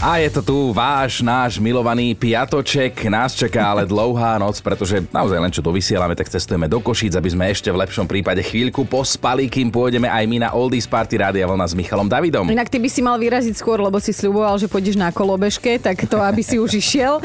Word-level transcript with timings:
A 0.00 0.16
je 0.16 0.32
to 0.32 0.40
tu 0.40 0.56
váš, 0.72 1.20
náš 1.20 1.60
milovaný 1.60 2.16
piatoček. 2.16 3.04
Nás 3.12 3.36
čaká 3.36 3.68
ale 3.68 3.84
dlouhá 3.84 4.40
noc, 4.40 4.56
pretože 4.64 5.04
naozaj 5.12 5.36
len 5.36 5.52
čo 5.52 5.60
to 5.60 5.68
vysielame, 5.68 6.16
tak 6.16 6.32
cestujeme 6.32 6.72
do 6.72 6.80
Košíc, 6.80 7.12
aby 7.20 7.28
sme 7.28 7.52
ešte 7.52 7.68
v 7.68 7.84
lepšom 7.84 8.08
prípade 8.08 8.40
chvíľku 8.40 8.88
pospali, 8.88 9.52
kým 9.52 9.68
pôjdeme 9.68 10.08
aj 10.08 10.24
my 10.24 10.48
na 10.48 10.56
Oldies 10.56 10.88
Party 10.88 11.20
Rádia 11.20 11.44
Vlna 11.44 11.68
s 11.68 11.76
Michalom 11.76 12.08
Davidom. 12.08 12.48
Inak 12.48 12.72
ty 12.72 12.80
by 12.80 12.88
si 12.88 13.04
mal 13.04 13.20
vyraziť 13.20 13.52
skôr, 13.52 13.76
lebo 13.76 14.00
si 14.00 14.16
sľuboval, 14.16 14.56
že 14.56 14.72
pôjdeš 14.72 14.96
na 14.96 15.12
kolobežke, 15.12 15.76
tak 15.76 16.08
to, 16.08 16.16
aby 16.16 16.40
si 16.40 16.56
už 16.56 16.80
išiel. 16.80 17.20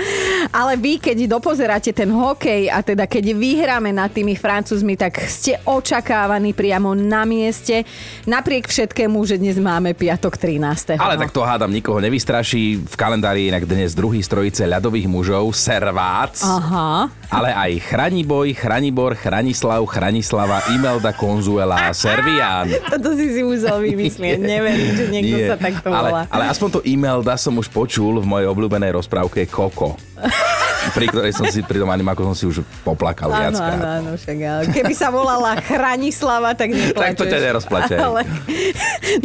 Ale 0.52 0.76
vy, 0.76 1.00
keď 1.00 1.32
dopozeráte 1.32 1.96
ten 1.96 2.12
hokej 2.12 2.68
a 2.68 2.84
teda 2.84 3.08
keď 3.08 3.40
vyhráme 3.40 3.96
nad 3.96 4.12
tými 4.12 4.36
Francúzmi, 4.36 5.00
tak 5.00 5.24
ste 5.32 5.64
očakávaní 5.64 6.52
priamo 6.52 6.92
na 6.92 7.24
mieste. 7.24 7.88
Napriek 8.28 8.68
všetkému, 8.68 9.16
že 9.24 9.40
dnes 9.40 9.56
máme 9.64 9.96
piatok 9.96 10.36
13. 10.36 11.00
Ale 11.00 11.16
tak 11.16 11.32
to 11.32 11.40
hádam 11.40 11.72
nikoho 11.72 12.04
nevystraší 12.04 12.65
v 12.74 12.96
kalendári 12.98 13.54
inak 13.54 13.70
dnes 13.70 13.94
druhý 13.94 14.26
strojice 14.26 14.66
ľadových 14.66 15.06
mužov, 15.06 15.54
Servác. 15.54 16.42
Aha. 16.42 17.06
Ale 17.30 17.54
aj 17.54 17.72
Chraniboj, 17.86 18.58
Chranibor, 18.58 19.14
Chranislav, 19.14 19.86
Chranislava, 19.86 20.66
Imelda, 20.74 21.14
Konzuela, 21.14 21.94
Servián. 21.94 22.74
Toto 22.90 23.14
si 23.14 23.30
si 23.30 23.46
musel 23.46 23.78
vymyslieť. 23.86 24.42
Neverím, 24.42 24.92
že 24.98 25.06
niekto 25.14 25.38
Nie. 25.38 25.48
sa 25.54 25.56
takto 25.62 25.94
ale, 25.94 26.10
volá. 26.10 26.22
ale 26.34 26.44
aspoň 26.50 26.70
to 26.74 26.80
Imelda 26.82 27.38
som 27.38 27.54
už 27.62 27.70
počul 27.70 28.18
v 28.18 28.26
mojej 28.26 28.50
obľúbenej 28.50 28.98
rozprávke 28.98 29.46
Koko. 29.46 29.94
pri 30.92 31.06
ktorej 31.08 31.32
som 31.32 31.48
si 31.48 31.64
pri 31.64 31.80
tom 31.80 31.90
animáku 31.90 32.22
som 32.22 32.36
si 32.36 32.46
už 32.46 32.62
poplakal 32.84 33.32
Áno, 33.32 33.40
viackrát. 33.50 33.80
áno, 33.80 33.88
áno, 33.88 34.10
však 34.20 34.38
ale 34.42 34.64
keby 34.70 34.94
sa 34.94 35.08
volala 35.10 35.56
Chranislava, 35.64 36.52
tak 36.52 36.76
neplačeš. 36.76 37.00
Tak 37.00 37.14
to 37.16 37.26
ťa 37.26 37.40
nerozplače. 37.42 37.96
Ale, 37.96 38.22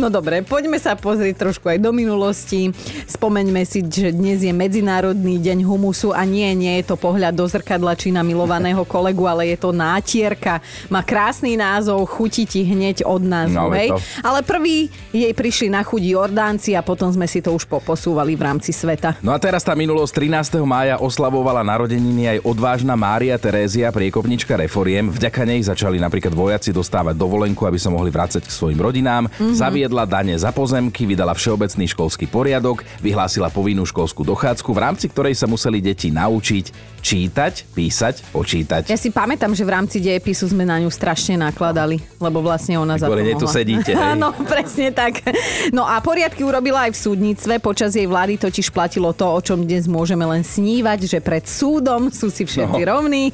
no 0.01 0.07
dobre, 0.09 0.41
poďme 0.41 0.79
sa 0.79 0.95
pozrieť 0.95 1.49
trošku 1.49 1.67
aj 1.67 1.83
do 1.83 1.91
minulosti. 1.91 2.71
Spomeňme 3.05 3.67
si, 3.67 3.83
že 3.83 4.15
dnes 4.15 4.41
je 4.41 4.53
Medzinárodný 4.55 5.43
deň 5.43 5.67
humusu 5.67 6.15
a 6.15 6.23
nie, 6.23 6.47
nie 6.55 6.79
je 6.81 6.95
to 6.95 6.97
pohľad 6.97 7.35
do 7.35 7.45
zrkadla 7.45 7.99
či 7.99 8.15
na 8.15 8.23
milovaného 8.23 8.87
kolegu, 8.87 9.27
ale 9.27 9.51
je 9.51 9.59
to 9.59 9.75
nátierka. 9.75 10.63
Má 10.87 11.03
krásny 11.03 11.59
názov, 11.59 12.07
chutí 12.07 12.47
ti 12.47 12.63
hneď 12.63 13.03
od 13.03 13.23
nás. 13.27 13.51
No, 13.51 13.75
hej? 13.75 13.91
to. 13.91 13.99
Ale 14.23 14.47
prvý 14.47 14.87
jej 15.11 15.33
prišli 15.35 15.67
na 15.67 15.83
chuť 15.83 16.03
Jordánci 16.07 16.79
a 16.79 16.87
potom 16.87 17.11
sme 17.11 17.27
si 17.27 17.43
to 17.43 17.51
už 17.51 17.67
poposúvali 17.67 18.39
v 18.39 18.43
rámci 18.47 18.71
sveta. 18.71 19.19
No 19.19 19.35
a 19.35 19.39
teraz 19.43 19.67
tá 19.67 19.75
minulosť 19.75 20.23
13. 20.23 20.63
mája 20.63 20.95
oslavovala 21.03 21.50
narodeniny 21.59 22.39
aj 22.39 22.47
odvážna 22.47 22.95
Mária 22.95 23.35
Terézia, 23.35 23.91
priekopnička 23.91 24.55
reforiem. 24.55 25.11
Vďaka 25.11 25.43
nej 25.43 25.59
začali 25.67 25.99
napríklad 25.99 26.31
vojaci 26.31 26.71
dostávať 26.71 27.19
dovolenku, 27.19 27.67
aby 27.67 27.75
sa 27.75 27.91
mohli 27.91 28.15
vrácať 28.15 28.47
k 28.47 28.55
svojim 28.55 28.79
rodinám. 28.79 29.27
Mm-hmm. 29.27 29.59
Zaviedla 29.59 30.07
dane 30.07 30.39
za 30.39 30.55
pozemky, 30.55 31.11
vydala 31.11 31.35
všeobecný 31.35 31.91
školský 31.91 32.31
poriadok, 32.31 32.87
vyhlásila 33.03 33.51
povinnú 33.51 33.83
školskú 33.83 34.23
dochádzku, 34.23 34.71
v 34.71 34.79
rámci 34.79 35.11
ktorej 35.11 35.35
sa 35.35 35.51
museli 35.51 35.83
deti 35.83 36.15
naučiť 36.15 37.00
čítať, 37.01 37.65
písať, 37.73 38.15
počítať. 38.31 38.83
Ja 38.87 39.01
si 39.01 39.09
pamätám, 39.09 39.57
že 39.57 39.65
v 39.65 39.73
rámci 39.73 39.99
dejepisu 39.99 40.53
sme 40.53 40.69
na 40.69 40.79
ňu 40.79 40.93
strašne 40.93 41.35
nakladali, 41.35 41.99
lebo 42.21 42.45
vlastne 42.45 42.77
ona 42.77 43.01
za 43.01 43.09
nej 43.09 43.35
tu 43.35 43.49
sedíte. 43.49 43.97
Áno, 43.97 44.31
presne 44.45 44.93
tak. 44.93 45.25
No 45.73 45.89
a 45.89 45.99
poriadky 45.99 46.45
urobila 46.45 46.87
aj 46.87 46.95
v 46.95 46.99
súdnictve. 47.01 47.59
Počas 47.59 47.97
jej 47.97 48.05
vlády 48.05 48.37
totiž 48.37 48.71
platilo 48.71 49.11
to, 49.11 49.27
o 49.27 49.41
čom 49.41 49.65
dnes 49.65 49.89
môžeme 49.89 50.23
len 50.25 50.45
snívať, 50.45 51.09
že 51.09 51.19
pred 51.19 51.45
súdom 51.45 52.13
sú 52.13 52.29
si 52.29 52.45
všetci 52.45 52.81
No. 52.85 53.01
rovní 53.01 53.33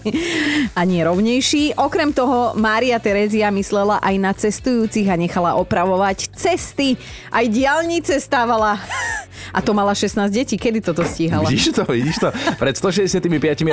a 0.72 0.80
nie 0.86 1.02
rovnejší. 1.02 1.74
Okrem 1.76 2.14
toho, 2.14 2.54
Mária 2.54 2.96
Terezia 3.02 3.50
myslela 3.50 3.98
aj 4.00 4.14
na 4.16 4.32
cestujúcich 4.32 5.10
a 5.10 5.18
nechala 5.18 5.58
opravovať 5.58 6.30
cesty. 6.32 6.94
Aj 7.28 7.44
diálnice 7.44 8.16
stávala. 8.22 8.78
A 9.52 9.58
to 9.60 9.72
mala 9.76 9.92
16 9.94 10.28
detí. 10.32 10.56
Kedy 10.56 10.80
toto 10.80 11.02
stíhala? 11.04 11.48
Vidíš 11.48 11.76
to, 11.76 11.82
vidíš 11.86 12.16
to? 12.20 12.28
Pred 12.56 12.74
165 12.76 13.22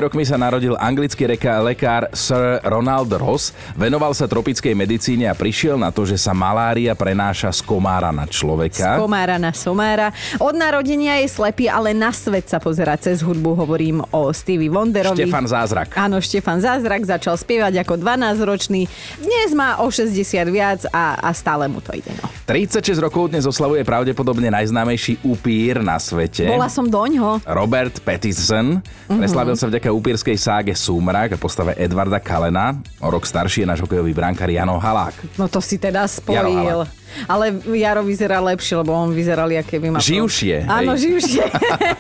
rokmi 0.04 0.24
sa 0.24 0.36
narodil 0.40 0.76
anglický 0.78 1.28
reka, 1.30 1.64
lekár 1.64 2.12
Sir 2.14 2.60
Ronald 2.64 3.12
Ross. 3.16 3.56
Venoval 3.74 4.12
sa 4.14 4.28
tropickej 4.30 4.76
medicíne 4.76 5.28
a 5.30 5.34
prišiel 5.36 5.80
na 5.80 5.90
to, 5.90 6.04
že 6.04 6.20
sa 6.20 6.32
malária 6.36 6.94
prenáša 6.94 7.52
z 7.52 7.62
komára 7.64 8.12
na 8.12 8.28
človeka. 8.28 8.98
Z 8.98 9.02
komára 9.02 9.38
na 9.42 9.52
somára. 9.56 10.12
Od 10.40 10.56
narodenia 10.56 11.22
je 11.24 11.28
slepý, 11.32 11.68
ale 11.68 11.96
na 11.96 12.12
svet 12.12 12.48
sa 12.48 12.60
pozera 12.60 12.96
cez 13.00 13.24
hudbu. 13.24 13.56
Hovorím 13.56 14.04
o 14.12 14.30
Stevie 14.36 14.70
Wonderovi. 14.70 15.24
Štefan 15.26 15.46
Zázrak. 15.48 15.96
Áno, 15.96 16.20
Štefan 16.20 16.60
Zázrak 16.60 17.04
začal 17.08 17.40
spievať 17.40 17.84
ako 17.84 18.00
12-ročný. 18.00 18.86
Dnes 19.20 19.50
má 19.56 19.80
o 19.82 19.88
60 19.88 20.14
viac 20.50 20.86
a, 20.92 21.18
a 21.20 21.30
stále 21.32 21.68
mu 21.68 21.80
to 21.80 21.96
ide. 21.96 22.12
No. 22.20 22.28
36 22.44 23.00
rokov 23.00 23.32
dnes 23.32 23.48
oslavuje 23.48 23.88
pravdepodobne 23.88 24.52
najznámejší 24.52 25.24
upír 25.54 25.86
na 25.86 26.02
svete. 26.02 26.50
Bola 26.50 26.66
som 26.66 26.90
doňho. 26.90 27.38
Robert 27.46 28.02
Pattinson. 28.02 28.82
Mhm. 29.06 29.20
Preslavil 29.22 29.54
sa 29.54 29.70
vďaka 29.70 29.94
upírskej 29.94 30.34
ságe 30.34 30.74
Súmrak 30.74 31.34
a 31.34 31.38
postave 31.38 31.78
Edvarda 31.78 32.18
Kalena. 32.18 32.74
O 32.98 33.14
rok 33.14 33.30
starší 33.30 33.62
je 33.62 33.70
náš 33.70 33.86
hokejový 33.86 34.18
brankár 34.18 34.50
Jano 34.50 34.82
Halák. 34.82 35.38
No 35.38 35.46
to 35.46 35.62
si 35.62 35.78
teda 35.78 36.10
spojil. 36.10 36.90
Ale 37.30 37.46
Jaro 37.70 38.02
vyzerá 38.02 38.42
lepšie, 38.42 38.82
lebo 38.82 38.90
on 38.90 39.14
vyzeral, 39.14 39.46
aké 39.54 39.78
by 39.78 39.94
ma... 39.94 40.02
Živšie. 40.02 40.66
Áno, 40.66 40.98
živšie. 40.98 41.46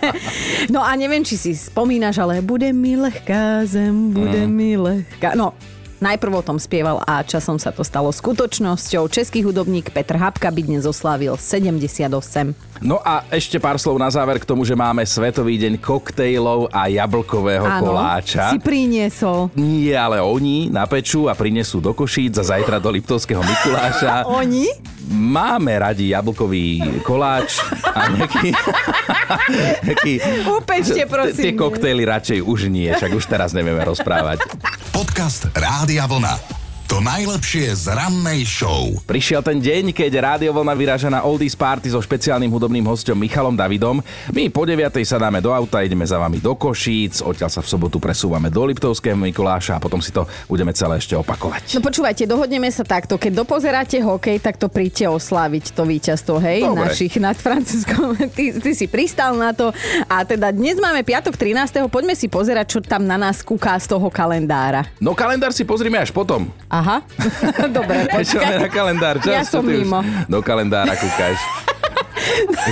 no 0.74 0.82
a 0.82 0.90
neviem, 0.98 1.22
či 1.22 1.38
si 1.38 1.54
spomínaš, 1.54 2.18
ale 2.18 2.42
bude 2.42 2.74
mi 2.74 2.98
lehká 2.98 3.62
zem, 3.70 4.10
bude 4.10 4.42
Mm. 4.44 4.50
mi 4.50 4.74
lehká. 4.74 5.38
No, 5.38 5.54
Najprv 6.04 6.34
o 6.36 6.44
tom 6.44 6.60
spieval 6.60 7.00
a 7.08 7.24
časom 7.24 7.56
sa 7.56 7.72
to 7.72 7.80
stalo 7.80 8.12
skutočnosťou. 8.12 9.08
Český 9.08 9.40
hudobník 9.40 9.88
Petr 9.88 10.20
Habka 10.20 10.52
by 10.52 10.60
dnes 10.60 10.84
oslávil 10.84 11.40
78. 11.40 12.52
No 12.84 13.00
a 13.00 13.24
ešte 13.32 13.56
pár 13.56 13.80
slov 13.80 13.96
na 13.96 14.12
záver 14.12 14.36
k 14.36 14.44
tomu, 14.44 14.68
že 14.68 14.76
máme 14.76 15.08
Svetový 15.08 15.56
deň 15.56 15.80
koktejlov 15.80 16.68
a 16.76 16.92
jablkového 16.92 17.64
koláča. 17.80 18.52
si 18.52 18.60
priniesol. 18.60 19.48
Nie, 19.56 19.96
ale 19.96 20.20
oni 20.20 20.68
napečú 20.68 21.32
a 21.32 21.40
prinesú 21.40 21.80
do 21.80 21.96
Košíc 21.96 22.36
a 22.36 22.44
zajtra 22.44 22.84
do 22.84 22.92
Liptovského 22.92 23.40
Mikuláša. 23.40 24.28
Oni? 24.44 24.68
Máme 25.12 25.76
radi 25.76 26.16
jablkový 26.16 27.02
koláč 27.04 27.60
a 27.84 28.08
nejaký... 28.08 28.56
nejaký 29.88 30.14
Upečte, 30.48 31.04
prosím. 31.12 31.44
Tie 31.44 31.54
koktejly 31.60 32.04
radšej 32.08 32.40
už 32.40 32.72
nie, 32.72 32.88
však 32.88 33.12
už 33.12 33.26
teraz 33.28 33.52
nevieme 33.52 33.84
rozprávať. 33.84 34.48
Podcast 34.96 35.52
Rádia 35.52 36.08
Vlna. 36.08 36.63
To 36.94 37.02
najlepšie 37.02 37.74
z 37.74 37.90
rannej 37.90 38.46
show. 38.46 38.94
Prišiel 39.10 39.42
ten 39.42 39.58
deň, 39.58 39.98
keď 39.98 40.14
Rádio 40.14 40.54
Vlna 40.54 40.78
vyráža 40.78 41.10
na 41.10 41.26
Oldies 41.26 41.58
Party 41.58 41.90
so 41.90 41.98
špeciálnym 41.98 42.54
hudobným 42.54 42.86
hostom 42.86 43.18
Michalom 43.18 43.58
Davidom. 43.58 43.98
My 44.30 44.46
po 44.54 44.62
9. 44.62 45.02
sa 45.02 45.18
dáme 45.18 45.42
do 45.42 45.50
auta, 45.50 45.82
ideme 45.82 46.06
za 46.06 46.22
vami 46.22 46.38
do 46.38 46.54
Košíc, 46.54 47.26
odtiaľ 47.26 47.50
sa 47.50 47.66
v 47.66 47.68
sobotu 47.74 47.98
presúvame 47.98 48.54
do 48.54 48.62
Liptovského 48.70 49.18
Mikuláša 49.18 49.74
a 49.74 49.82
potom 49.82 50.06
si 50.06 50.14
to 50.14 50.30
budeme 50.46 50.70
celé 50.70 51.02
ešte 51.02 51.18
opakovať. 51.18 51.74
No 51.74 51.82
počúvajte, 51.82 52.30
dohodneme 52.30 52.70
sa 52.70 52.86
takto. 52.86 53.18
Keď 53.18 53.42
dopozeráte 53.42 53.98
hokej, 53.98 54.38
tak 54.38 54.62
to 54.62 54.70
príďte 54.70 55.10
osláviť 55.10 55.74
to 55.74 55.90
víťazstvo, 55.90 56.38
hej, 56.46 56.62
Dobre. 56.62 56.94
našich 56.94 57.18
nad 57.18 57.34
Francúzskom. 57.34 58.22
Ty, 58.38 58.62
ty 58.62 58.72
si 58.78 58.86
pristal 58.86 59.34
na 59.34 59.50
to. 59.50 59.74
A 60.06 60.22
teda 60.30 60.54
dnes 60.54 60.78
máme 60.78 61.02
piatok 61.02 61.42
13. 61.42 61.90
Poďme 61.90 62.14
si 62.14 62.30
pozerať, 62.30 62.78
čo 62.78 62.80
tam 62.86 63.02
na 63.10 63.18
nás 63.18 63.42
kúká 63.42 63.82
z 63.82 63.90
toho 63.90 64.14
kalendára. 64.14 64.86
No 65.02 65.18
kalendár 65.18 65.58
si 65.58 65.66
pozrime 65.66 65.98
až 65.98 66.14
potom. 66.14 66.54
Aha, 66.70 66.83
dobre, 67.78 67.96
Čo 68.24 68.38
máme 68.38 68.56
na 68.58 68.68
počkaj. 68.68 68.72
kalendár? 68.72 69.16
Čas, 69.18 69.32
Ja 69.32 69.42
čo 69.42 69.60
som 69.60 69.64
mimo. 69.64 70.00
Do 70.28 70.40
kalendára 70.40 70.94
kúkaš. 70.94 71.40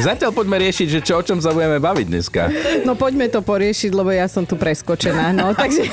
Zatiaľ 0.01 0.31
poďme 0.31 0.57
riešiť, 0.59 0.87
že 0.87 0.99
čo, 1.01 1.13
o 1.15 1.23
čom 1.23 1.37
sa 1.37 1.51
budeme 1.51 1.77
baviť 1.77 2.05
dneska. 2.07 2.41
No 2.83 2.93
poďme 2.93 3.27
to 3.27 3.39
poriešiť, 3.39 3.91
lebo 3.91 4.09
ja 4.09 4.25
som 4.25 4.43
tu 4.43 4.55
preskočená. 4.55 5.31
No, 5.31 5.51
takže... 5.61 5.87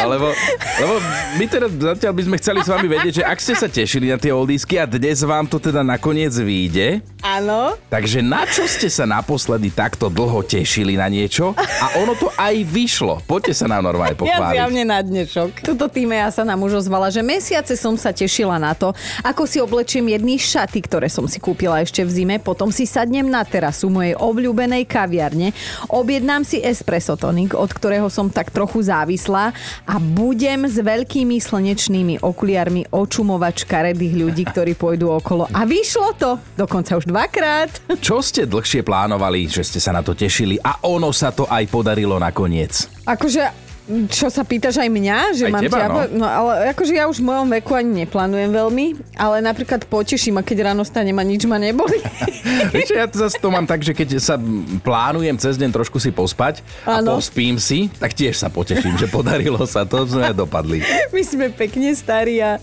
Lebo, 0.00 0.32
lebo 0.78 0.94
my 1.36 1.44
teda 1.46 1.66
zatiaľ 1.68 2.12
by 2.12 2.22
sme 2.24 2.36
chceli 2.38 2.60
s 2.60 2.68
vami 2.68 2.86
vedieť, 2.88 3.14
že 3.14 3.24
ak 3.24 3.38
ste 3.38 3.54
sa 3.54 3.66
tešili 3.66 4.08
na 4.08 4.16
tie 4.16 4.30
oldísky 4.30 4.76
a 4.76 4.84
dnes 4.84 5.20
vám 5.20 5.44
to 5.44 5.58
teda 5.58 5.80
nakoniec 5.80 6.32
vyjde, 6.32 7.00
Áno. 7.20 7.76
takže 7.88 8.20
na 8.20 8.44
čo 8.44 8.64
ste 8.64 8.88
sa 8.88 9.04
naposledy 9.04 9.68
takto 9.68 10.08
dlho 10.08 10.40
tešili 10.40 10.94
na 10.94 11.06
niečo 11.06 11.52
a 11.56 11.98
ono 11.98 12.14
to 12.14 12.30
aj 12.34 12.54
vyšlo. 12.64 13.20
Poďte 13.24 13.54
sa 13.54 13.66
nám 13.66 13.84
normálne 13.84 14.14
Ja 14.14 14.20
pochváliť. 14.20 14.54
zjavne 14.56 14.82
na 14.84 14.98
dnešok. 15.00 15.50
Tuto 15.62 15.86
týme 15.86 16.14
ja 16.14 16.30
sa 16.30 16.42
nám 16.42 16.60
už 16.60 16.80
ozvala, 16.80 17.08
že 17.08 17.20
mesiace 17.20 17.74
som 17.74 17.94
sa 17.94 18.10
tešila 18.10 18.56
na 18.56 18.72
to, 18.72 18.94
ako 19.20 19.44
si 19.44 19.58
oblečiem 19.58 20.06
jedny 20.08 20.38
šaty, 20.38 20.78
ktoré 20.80 21.06
som 21.06 21.26
si 21.26 21.38
kúpila 21.38 21.82
ešte 21.82 22.00
v 22.02 22.10
zime, 22.10 22.36
potom 22.48 22.72
si 22.72 22.88
sadnem 22.88 23.28
na 23.28 23.44
terasu 23.44 23.92
mojej 23.92 24.16
obľúbenej 24.16 24.88
kaviarne, 24.88 25.52
objednám 25.92 26.48
si 26.48 26.64
espresso 26.64 27.12
tonik, 27.20 27.52
od 27.52 27.68
ktorého 27.68 28.08
som 28.08 28.32
tak 28.32 28.48
trochu 28.48 28.88
závislá 28.88 29.52
a 29.84 29.94
budem 30.00 30.64
s 30.64 30.80
veľkými 30.80 31.36
slnečnými 31.36 32.24
okuliarmi 32.24 32.88
očumovať 32.88 33.68
škaredých 33.68 34.14
ľudí, 34.16 34.48
ktorí 34.48 34.72
pôjdu 34.80 35.12
okolo. 35.12 35.44
A 35.52 35.68
vyšlo 35.68 36.16
to, 36.16 36.30
dokonca 36.56 36.96
už 36.96 37.04
dvakrát. 37.04 37.68
Čo 38.00 38.24
ste 38.24 38.48
dlhšie 38.48 38.80
plánovali, 38.80 39.44
že 39.52 39.60
ste 39.60 39.76
sa 39.76 39.92
na 39.92 40.00
to 40.00 40.16
tešili 40.16 40.56
a 40.56 40.80
ono 40.88 41.12
sa 41.12 41.28
to 41.28 41.44
aj 41.44 41.68
podarilo 41.68 42.16
nakoniec? 42.16 42.88
Akože 43.04 43.67
Čo 43.88 44.28
sa 44.28 44.44
pýtaš 44.44 44.84
aj 44.84 44.90
mňa? 44.92 45.18
Že 45.32 45.44
Aj 45.48 45.52
mám 45.52 45.62
teba, 45.64 45.78
ťa, 45.80 45.88
no. 45.88 46.00
no. 46.20 46.26
ale 46.28 46.76
akože 46.76 46.92
ja 46.92 47.08
už 47.08 47.24
v 47.24 47.32
mojom 47.32 47.48
veku 47.56 47.72
ani 47.72 48.04
neplánujem 48.04 48.52
veľmi, 48.52 48.86
ale 49.16 49.40
napríklad 49.40 49.88
poteším 49.88 50.36
a 50.36 50.42
keď 50.44 50.72
ráno 50.72 50.84
stanem 50.84 51.16
a 51.16 51.24
nič 51.24 51.48
ma 51.48 51.56
neboli. 51.56 51.96
Vieš, 52.76 52.92
ja 52.92 53.08
to 53.08 53.16
zase 53.16 53.40
to 53.40 53.48
mám 53.48 53.64
tak, 53.64 53.80
že 53.80 53.96
keď 53.96 54.20
sa 54.20 54.36
plánujem 54.84 55.40
cez 55.40 55.56
deň 55.56 55.72
trošku 55.72 55.96
si 55.96 56.12
pospať 56.12 56.60
a 56.84 57.00
pospím 57.00 57.56
si, 57.56 57.88
tak 57.96 58.12
tiež 58.12 58.36
sa 58.36 58.52
poteším, 58.52 59.00
že 59.00 59.08
podarilo 59.08 59.64
sa 59.64 59.88
to, 59.88 60.04
sme 60.04 60.36
dopadli. 60.36 60.84
My 61.16 61.22
sme 61.24 61.48
pekne 61.48 61.96
starí 61.96 62.44
a, 62.44 62.60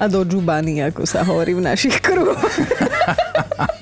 a 0.00 0.04
dodžubaní, 0.08 0.80
ako 0.88 1.04
sa 1.04 1.20
hovorí 1.28 1.52
v 1.52 1.60
našich 1.60 2.00
kruhoch. 2.00 2.40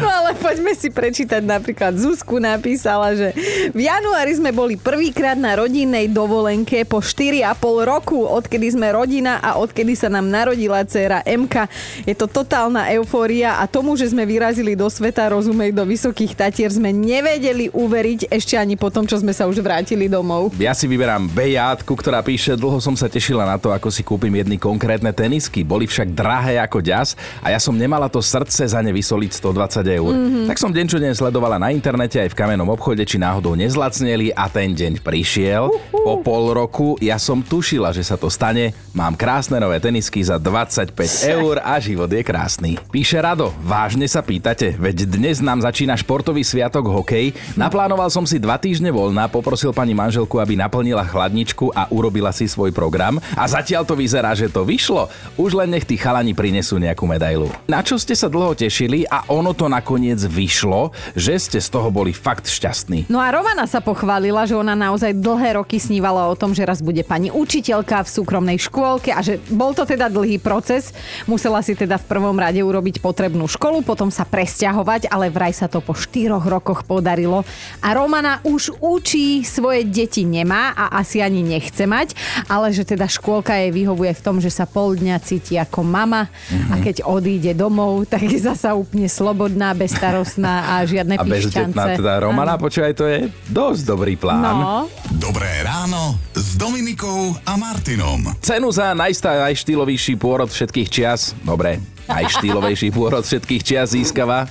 No 0.00 0.08
ale 0.08 0.32
poďme 0.38 0.72
si 0.72 0.88
prečítať 0.88 1.42
napríklad 1.44 1.96
Zuzku 1.96 2.40
napísala, 2.40 3.12
že 3.12 3.32
v 3.72 3.80
januári 3.84 4.32
sme 4.36 4.50
boli 4.54 4.74
prvýkrát 4.80 5.36
na 5.36 5.56
rodinnej 5.58 6.08
dovolenke 6.08 6.84
po 6.88 7.04
4,5 7.04 7.44
roku, 7.84 8.24
odkedy 8.24 8.72
sme 8.72 8.92
rodina 8.92 9.38
a 9.40 9.60
odkedy 9.60 9.92
sa 9.92 10.08
nám 10.08 10.28
narodila 10.28 10.84
dcéra 10.84 11.20
MK. 11.26 11.68
Je 12.08 12.14
to 12.16 12.26
totálna 12.26 12.88
eufória 12.96 13.60
a 13.60 13.68
tomu, 13.68 13.94
že 13.98 14.08
sme 14.08 14.24
vyrazili 14.24 14.72
do 14.72 14.88
sveta, 14.88 15.28
rozumej, 15.28 15.76
do 15.76 15.84
Vysokých 15.84 16.32
Tatier, 16.32 16.72
sme 16.72 16.94
nevedeli 16.94 17.68
uveriť 17.72 18.32
ešte 18.32 18.56
ani 18.56 18.80
po 18.80 18.88
tom, 18.88 19.04
čo 19.04 19.20
sme 19.20 19.36
sa 19.36 19.44
už 19.44 19.60
vrátili 19.60 20.08
domov. 20.08 20.54
Ja 20.56 20.72
si 20.72 20.88
vyberám 20.88 21.28
Bejátku, 21.32 21.92
ktorá 21.92 22.24
píše, 22.24 22.56
dlho 22.56 22.80
som 22.80 22.96
sa 22.96 23.10
tešila 23.10 23.44
na 23.44 23.56
to, 23.60 23.72
ako 23.74 23.92
si 23.92 24.00
kúpim 24.00 24.32
jedny 24.32 24.56
konkrétne 24.56 25.12
tenisky. 25.12 25.60
Boli 25.66 25.84
však 25.84 26.14
drahé 26.16 26.56
ako 26.60 26.80
ďas 26.80 27.14
a 27.44 27.52
ja 27.52 27.60
som 27.60 27.76
nemala 27.76 28.08
to 28.08 28.22
srdce 28.22 28.64
za 28.64 28.80
ne 28.80 28.92
vysoliť 28.94 29.41
120 29.42 29.98
eur. 29.98 30.12
Mm-hmm. 30.14 30.46
Tak 30.46 30.56
som 30.62 30.70
deň 30.70 30.86
čo 30.86 31.02
deň 31.02 31.12
sledovala 31.18 31.58
na 31.58 31.74
internete 31.74 32.22
aj 32.22 32.30
v 32.30 32.38
kamennom 32.38 32.70
obchode, 32.70 33.02
či 33.02 33.18
náhodou 33.18 33.58
nezlacneli 33.58 34.30
a 34.30 34.46
ten 34.46 34.70
deň 34.70 35.02
prišiel. 35.02 35.66
Po 35.90 36.14
pol 36.22 36.54
roku 36.54 36.94
ja 37.02 37.18
som 37.18 37.42
tušila, 37.42 37.90
že 37.90 38.06
sa 38.06 38.14
to 38.14 38.30
stane. 38.30 38.70
Mám 38.94 39.18
krásne 39.18 39.58
nové 39.58 39.82
tenisky 39.82 40.22
za 40.22 40.38
25 40.38 40.94
eur 41.26 41.58
a 41.58 41.82
život 41.82 42.06
je 42.06 42.22
krásny. 42.22 42.78
Píše 42.94 43.18
Rado, 43.18 43.50
vážne 43.58 44.06
sa 44.06 44.22
pýtate, 44.22 44.78
veď 44.78 45.10
dnes 45.10 45.42
nám 45.42 45.58
začína 45.64 45.98
športový 45.98 46.46
sviatok 46.46 46.86
hokej. 46.86 47.34
Naplánoval 47.58 48.12
som 48.12 48.22
si 48.28 48.38
dva 48.38 48.60
týždne 48.60 48.92
voľna, 48.94 49.26
poprosil 49.26 49.74
pani 49.74 49.96
manželku, 49.96 50.38
aby 50.38 50.54
naplnila 50.54 51.02
chladničku 51.02 51.72
a 51.72 51.88
urobila 51.90 52.30
si 52.30 52.46
svoj 52.46 52.70
program. 52.70 53.16
A 53.34 53.48
zatiaľ 53.48 53.88
to 53.88 53.96
vyzerá, 53.96 54.36
že 54.36 54.52
to 54.52 54.62
vyšlo. 54.62 55.08
Už 55.40 55.56
len 55.56 55.72
nech 55.72 55.88
tí 55.88 55.96
chalani 55.96 56.36
prinesú 56.36 56.76
nejakú 56.76 57.08
medailu. 57.08 57.48
Na 57.64 57.80
čo 57.80 57.96
ste 57.96 58.12
sa 58.12 58.28
dlho 58.28 58.52
tešili 58.52 59.08
a 59.08 59.24
ono 59.32 59.56
to 59.56 59.72
nakoniec 59.72 60.20
vyšlo, 60.20 60.92
že 61.16 61.40
ste 61.40 61.58
z 61.58 61.68
toho 61.72 61.88
boli 61.88 62.12
fakt 62.12 62.52
šťastní. 62.52 63.08
No 63.08 63.16
a 63.16 63.32
Romana 63.32 63.64
sa 63.64 63.80
pochválila, 63.80 64.44
že 64.44 64.52
ona 64.52 64.76
naozaj 64.76 65.16
dlhé 65.16 65.56
roky 65.56 65.80
snívala 65.80 66.28
o 66.28 66.36
tom, 66.36 66.52
že 66.52 66.68
raz 66.68 66.84
bude 66.84 67.00
pani 67.00 67.32
učiteľka 67.32 68.04
v 68.04 68.12
súkromnej 68.12 68.58
škôlke 68.60 69.08
a 69.08 69.24
že 69.24 69.40
bol 69.48 69.72
to 69.72 69.88
teda 69.88 70.12
dlhý 70.12 70.36
proces. 70.36 70.92
Musela 71.24 71.64
si 71.64 71.72
teda 71.72 71.96
v 71.96 72.08
prvom 72.08 72.36
rade 72.36 72.60
urobiť 72.60 73.00
potrebnú 73.00 73.48
školu, 73.48 73.80
potom 73.80 74.12
sa 74.12 74.28
presťahovať, 74.28 75.08
ale 75.08 75.32
vraj 75.32 75.56
sa 75.56 75.66
to 75.66 75.80
po 75.80 75.96
štyroch 75.96 76.44
rokoch 76.44 76.84
podarilo. 76.84 77.48
A 77.80 77.96
Romana 77.96 78.44
už 78.44 78.76
učí, 78.84 79.40
svoje 79.48 79.88
deti 79.88 80.28
nemá 80.28 80.76
a 80.76 81.00
asi 81.00 81.24
ani 81.24 81.40
nechce 81.40 81.88
mať, 81.88 82.12
ale 82.52 82.74
že 82.74 82.84
teda 82.84 83.08
škôlka 83.08 83.56
jej 83.56 83.72
vyhovuje 83.72 84.12
v 84.12 84.24
tom, 84.24 84.36
že 84.42 84.52
sa 84.52 84.68
pol 84.68 84.98
dňa 84.98 85.16
cíti 85.24 85.56
ako 85.56 85.80
mama 85.86 86.28
a 86.68 86.74
keď 86.82 87.06
odíde 87.06 87.54
domov, 87.56 88.04
tak 88.10 88.26
je 88.26 88.38
zasa 88.50 88.74
úplne 88.74 89.06
slobodná, 89.22 89.70
bezstarostná 89.78 90.74
a 90.74 90.82
žiadne 90.82 91.14
A 91.14 91.22
bezdetná 91.22 91.94
teda 91.94 92.26
Romana, 92.26 92.58
počúvaj, 92.58 92.92
to 92.98 93.06
je 93.06 93.30
dosť 93.54 93.80
dobrý 93.86 94.18
plán. 94.18 94.42
No, 94.42 94.90
Dobré 95.14 95.62
ráno 95.62 96.18
s 96.34 96.58
Dominikou 96.58 97.38
a 97.46 97.54
Martinom. 97.54 98.34
Cenu 98.42 98.74
za 98.74 98.90
najštýlovejší 98.98 100.18
pôrod 100.18 100.50
všetkých 100.50 100.88
čias, 100.90 101.38
dobre, 101.46 101.78
najštýlovejší 102.10 102.90
pôrod 102.98 103.22
všetkých 103.22 103.62
čias 103.62 103.94
získava. 103.94 104.50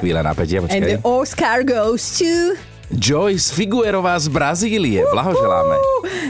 Chvíľa 0.00 0.24
napätia, 0.24 0.64
and 0.64 0.72
počkaj. 0.72 0.88
the 0.88 0.96
Oscar 1.04 1.60
goes 1.60 2.16
to... 2.16 2.56
Joyce 2.88 3.52
Figuerová 3.52 4.16
z 4.16 4.32
Brazílie, 4.32 5.04
blahoželáme. 5.12 5.76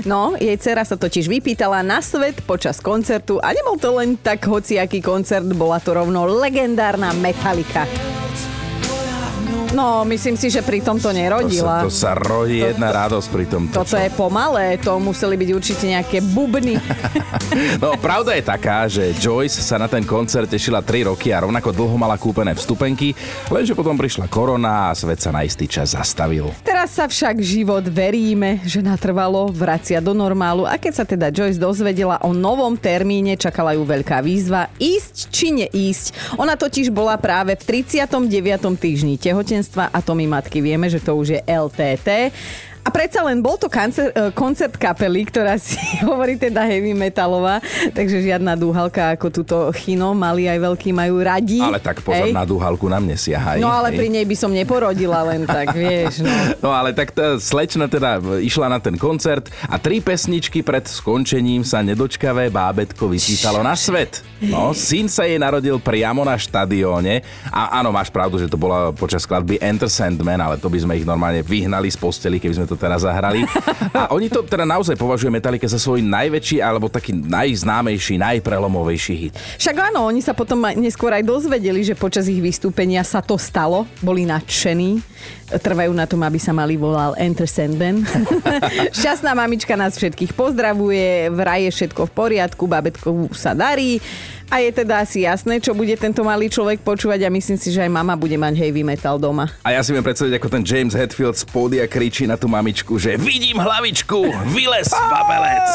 No, 0.03 0.35
jej 0.35 0.59
dcera 0.59 0.83
sa 0.83 0.99
totiž 0.99 1.31
vypýtala 1.31 1.87
na 1.87 2.03
svet 2.03 2.43
počas 2.43 2.83
koncertu 2.83 3.39
a 3.39 3.55
nebol 3.55 3.79
to 3.79 3.95
len 3.95 4.19
tak 4.19 4.43
hociaký 4.43 4.99
koncert, 4.99 5.47
bola 5.55 5.79
to 5.79 5.95
rovno 5.95 6.27
legendárna 6.27 7.15
Metallica. 7.15 8.08
No, 9.69 10.01
myslím 10.09 10.33
si, 10.41 10.49
že 10.49 10.65
pri 10.65 10.81
tomto 10.81 11.09
To 11.09 11.15
sa, 11.15 11.21
nerodila. 11.21 11.77
to 11.85 11.93
sa 11.93 12.17
rodí 12.17 12.65
jedna 12.65 12.89
radosť 12.89 13.29
pri 13.29 13.45
tom. 13.45 13.63
Toto 13.69 14.01
je 14.01 14.09
pomalé, 14.17 14.81
to 14.81 14.97
museli 14.97 15.37
byť 15.37 15.51
určite 15.53 15.85
nejaké 15.87 16.19
bubny. 16.25 16.77
No, 17.79 17.97
pravda 17.99 18.37
je 18.37 18.45
taká, 18.45 18.87
že 18.87 19.11
Joyce 19.19 19.65
sa 19.65 19.81
na 19.81 19.89
ten 19.89 20.05
koncert 20.05 20.47
tešila 20.47 20.79
3 20.85 21.09
roky 21.11 21.33
a 21.33 21.43
rovnako 21.43 21.73
dlho 21.73 21.97
mala 21.97 22.15
kúpené 22.15 22.53
vstupenky, 22.55 23.17
lenže 23.51 23.73
potom 23.75 23.97
prišla 23.97 24.29
korona 24.31 24.93
a 24.93 24.97
svet 24.97 25.19
sa 25.19 25.33
na 25.33 25.43
istý 25.43 25.67
čas 25.67 25.97
zastavil. 25.97 26.53
Teraz 26.63 26.95
sa 26.95 27.09
však 27.09 27.41
život 27.41 27.83
veríme, 27.89 28.61
že 28.63 28.85
natrvalo, 28.85 29.49
vracia 29.51 29.99
do 29.99 30.13
normálu 30.13 30.69
a 30.69 30.77
keď 30.77 30.93
sa 30.93 31.05
teda 31.09 31.33
Joyce 31.33 31.59
dozvedela 31.59 32.21
o 32.23 32.31
novom 32.31 32.77
termíne, 32.77 33.35
čakala 33.35 33.75
ju 33.75 33.83
veľká 33.83 34.21
výzva 34.23 34.69
ísť 34.79 35.15
či 35.33 35.47
neísť. 35.65 36.37
Ona 36.39 36.55
totiž 36.55 36.93
bola 36.93 37.17
práve 37.19 37.57
v 37.59 37.63
39. 37.83 38.23
týždni 38.79 39.19
tehotenstva 39.59 39.91
a 39.91 39.99
to 40.03 40.15
my 40.15 40.27
matky 40.31 40.63
vieme, 40.63 40.87
že 40.87 41.03
to 41.03 41.17
už 41.19 41.29
je 41.29 41.41
LTT. 41.43 42.31
A 42.89 42.91
predsa 42.91 43.21
len 43.21 43.45
bol 43.45 43.61
to 43.61 43.69
koncert, 43.69 44.17
koncert 44.33 44.81
kapely, 44.81 45.29
ktorá 45.29 45.61
si 45.61 45.77
hovorí 46.09 46.41
teda 46.41 46.65
heavy 46.65 46.97
metalová, 46.97 47.61
takže 47.93 48.25
žiadna 48.25 48.57
dúhalka 48.57 49.13
ako 49.13 49.29
túto 49.29 49.57
chino, 49.77 50.17
mali 50.17 50.49
aj 50.49 50.57
veľký 50.57 50.97
majú 50.97 51.21
radi. 51.21 51.61
Ale 51.61 51.85
tak 51.85 52.01
pozor 52.01 52.25
Hej. 52.25 52.33
na 52.33 52.49
dúhalku 52.49 52.89
na 52.89 52.97
mne 52.97 53.13
siahaj. 53.13 53.61
No 53.61 53.69
ale 53.69 53.93
hej. 53.93 54.01
pri 54.01 54.09
nej 54.09 54.25
by 54.25 54.37
som 54.41 54.49
neporodila 54.49 55.21
len 55.29 55.45
tak, 55.45 55.77
vieš. 55.85 56.25
No. 56.25 56.33
No 56.65 56.71
ale 56.73 56.97
tak 56.97 57.13
tá 57.13 57.37
slečna 57.37 57.93
teda 57.93 58.25
išla 58.41 58.73
na 58.73 58.81
ten 58.81 58.97
koncert 58.97 59.53
a 59.69 59.77
tri 59.77 60.01
pesničky 60.01 60.65
pred 60.65 60.89
skončením 60.89 61.69
sa 61.69 61.85
nedočkavé 61.85 62.49
bábetko 62.49 63.05
vyčítalo 63.05 63.61
na 63.61 63.77
svet. 63.77 64.25
No, 64.41 64.73
syn 64.73 65.13
sa 65.13 65.29
jej 65.29 65.37
narodil 65.37 65.77
priamo 65.77 66.25
na 66.25 66.41
štadióne 66.41 67.21
a 67.53 67.85
áno, 67.85 67.93
máš 67.93 68.09
pravdu, 68.09 68.41
že 68.41 68.49
to 68.49 68.57
bola 68.57 68.97
počas 68.97 69.29
skladby 69.29 69.61
Enter 69.61 69.93
Sandman, 69.93 70.41
ale 70.41 70.57
to 70.57 70.73
by 70.73 70.79
sme 70.81 70.97
ich 70.97 71.05
normálne 71.05 71.45
vyhnali 71.45 71.91
z 71.93 71.99
posteli, 72.01 72.41
keby 72.41 72.55
sme 72.55 72.71
to 72.71 72.78
teraz 72.79 73.03
zahrali. 73.03 73.45
A 73.93 74.15
oni 74.15 74.31
to 74.31 74.47
teda 74.47 74.63
naozaj 74.63 74.95
považujú 74.95 75.29
Metallica 75.29 75.67
za 75.67 75.77
svoj 75.77 76.01
najväčší 76.07 76.63
alebo 76.63 76.87
taký 76.87 77.13
najznámejší, 77.13 78.17
najprelomovejší 78.17 79.15
hit. 79.19 79.35
Však 79.59 79.93
áno, 79.93 80.07
oni 80.07 80.23
sa 80.23 80.33
potom 80.33 80.63
neskôr 80.79 81.11
aj 81.11 81.27
dozvedeli, 81.27 81.83
že 81.83 81.99
počas 81.99 82.31
ich 82.31 82.39
vystúpenia 82.39 83.03
sa 83.03 83.19
to 83.19 83.35
stalo, 83.35 83.85
boli 84.01 84.25
nadšení, 84.25 85.03
trvajú 85.57 85.93
na 85.97 86.07
tom, 86.07 86.23
aby 86.23 86.39
sa 86.39 86.55
mali 86.55 86.79
volal 86.79 87.19
Enter 87.19 87.49
Sandman. 87.51 88.07
Šťastná 88.99 89.35
mamička 89.35 89.75
nás 89.75 89.99
všetkých 89.99 90.37
pozdravuje, 90.37 91.33
vraj 91.35 91.67
je 91.69 91.73
všetko 91.75 92.07
v 92.07 92.13
poriadku, 92.13 92.65
babetko 92.71 93.33
sa 93.35 93.57
darí 93.57 93.99
a 94.49 94.65
je 94.65 94.71
teda 94.73 95.05
asi 95.05 95.29
jasné, 95.29 95.61
čo 95.61 95.77
bude 95.77 95.95
tento 95.95 96.25
malý 96.25 96.49
človek 96.49 96.81
počúvať 96.81 97.25
a 97.25 97.33
myslím 97.33 97.59
si, 97.61 97.69
že 97.73 97.85
aj 97.85 97.91
mama 97.93 98.17
bude 98.17 98.35
mať 98.35 98.57
heavy 98.57 98.83
metal 98.83 99.21
doma. 99.21 99.53
A 99.63 99.77
ja 99.77 99.81
si 99.85 99.93
viem 99.93 100.05
predstaviť, 100.05 100.35
ako 100.41 100.49
ten 100.49 100.63
James 100.65 100.97
Hetfield 100.97 101.37
z 101.37 101.45
pódia 101.47 101.85
kričí 101.85 102.25
na 102.25 102.41
tú 102.41 102.49
mamičku, 102.49 102.97
že 102.97 103.21
vidím 103.21 103.61
hlavičku, 103.61 104.51
vylez, 104.51 104.91
babelec. 104.91 105.69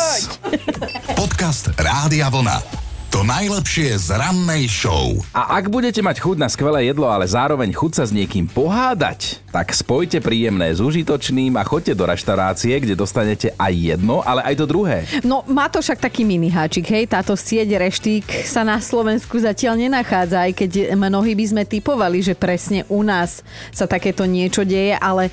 Podcast 1.13 1.71
Rádia 1.77 2.27
Vlna. 2.27 2.82
To 3.13 3.21
najlepšie 3.21 3.93
z 3.93 4.17
rannej 4.17 4.65
show. 4.65 5.13
A 5.37 5.61
ak 5.61 5.69
budete 5.69 6.01
mať 6.01 6.17
chuť 6.17 6.33
na 6.41 6.49
skvelé 6.49 6.89
jedlo, 6.89 7.05
ale 7.05 7.29
zároveň 7.29 7.69
chuť 7.69 8.01
sa 8.01 8.09
s 8.09 8.11
niekým 8.11 8.49
pohádať, 8.49 9.37
tak 9.53 9.69
spojte 9.69 10.17
príjemné 10.17 10.73
s 10.73 10.81
užitočným 10.81 11.53
a 11.53 11.61
choďte 11.61 11.93
do 11.93 12.09
reštaurácie, 12.09 12.73
kde 12.73 12.97
dostanete 12.97 13.53
aj 13.53 13.69
jedno, 13.69 14.25
ale 14.25 14.41
aj 14.49 14.57
to 14.57 14.65
druhé. 14.65 15.05
No, 15.21 15.45
má 15.45 15.69
to 15.69 15.77
však 15.77 16.01
taký 16.01 16.25
mini 16.25 16.49
háčik, 16.49 16.89
hej, 16.89 17.05
táto 17.05 17.37
sieť 17.37 17.77
reštík 17.77 18.49
sa 18.49 18.65
na 18.65 18.81
Slovensku 18.81 19.37
zatiaľ 19.37 19.77
nenachádza, 19.77 20.49
aj 20.49 20.65
keď 20.65 20.71
mnohí 20.97 21.37
by 21.37 21.45
sme 21.45 21.63
typovali, 21.69 22.25
že 22.25 22.33
presne 22.33 22.81
u 22.89 23.05
nás 23.05 23.45
sa 23.69 23.85
takéto 23.85 24.25
niečo 24.25 24.65
deje, 24.65 24.97
ale 24.97 25.29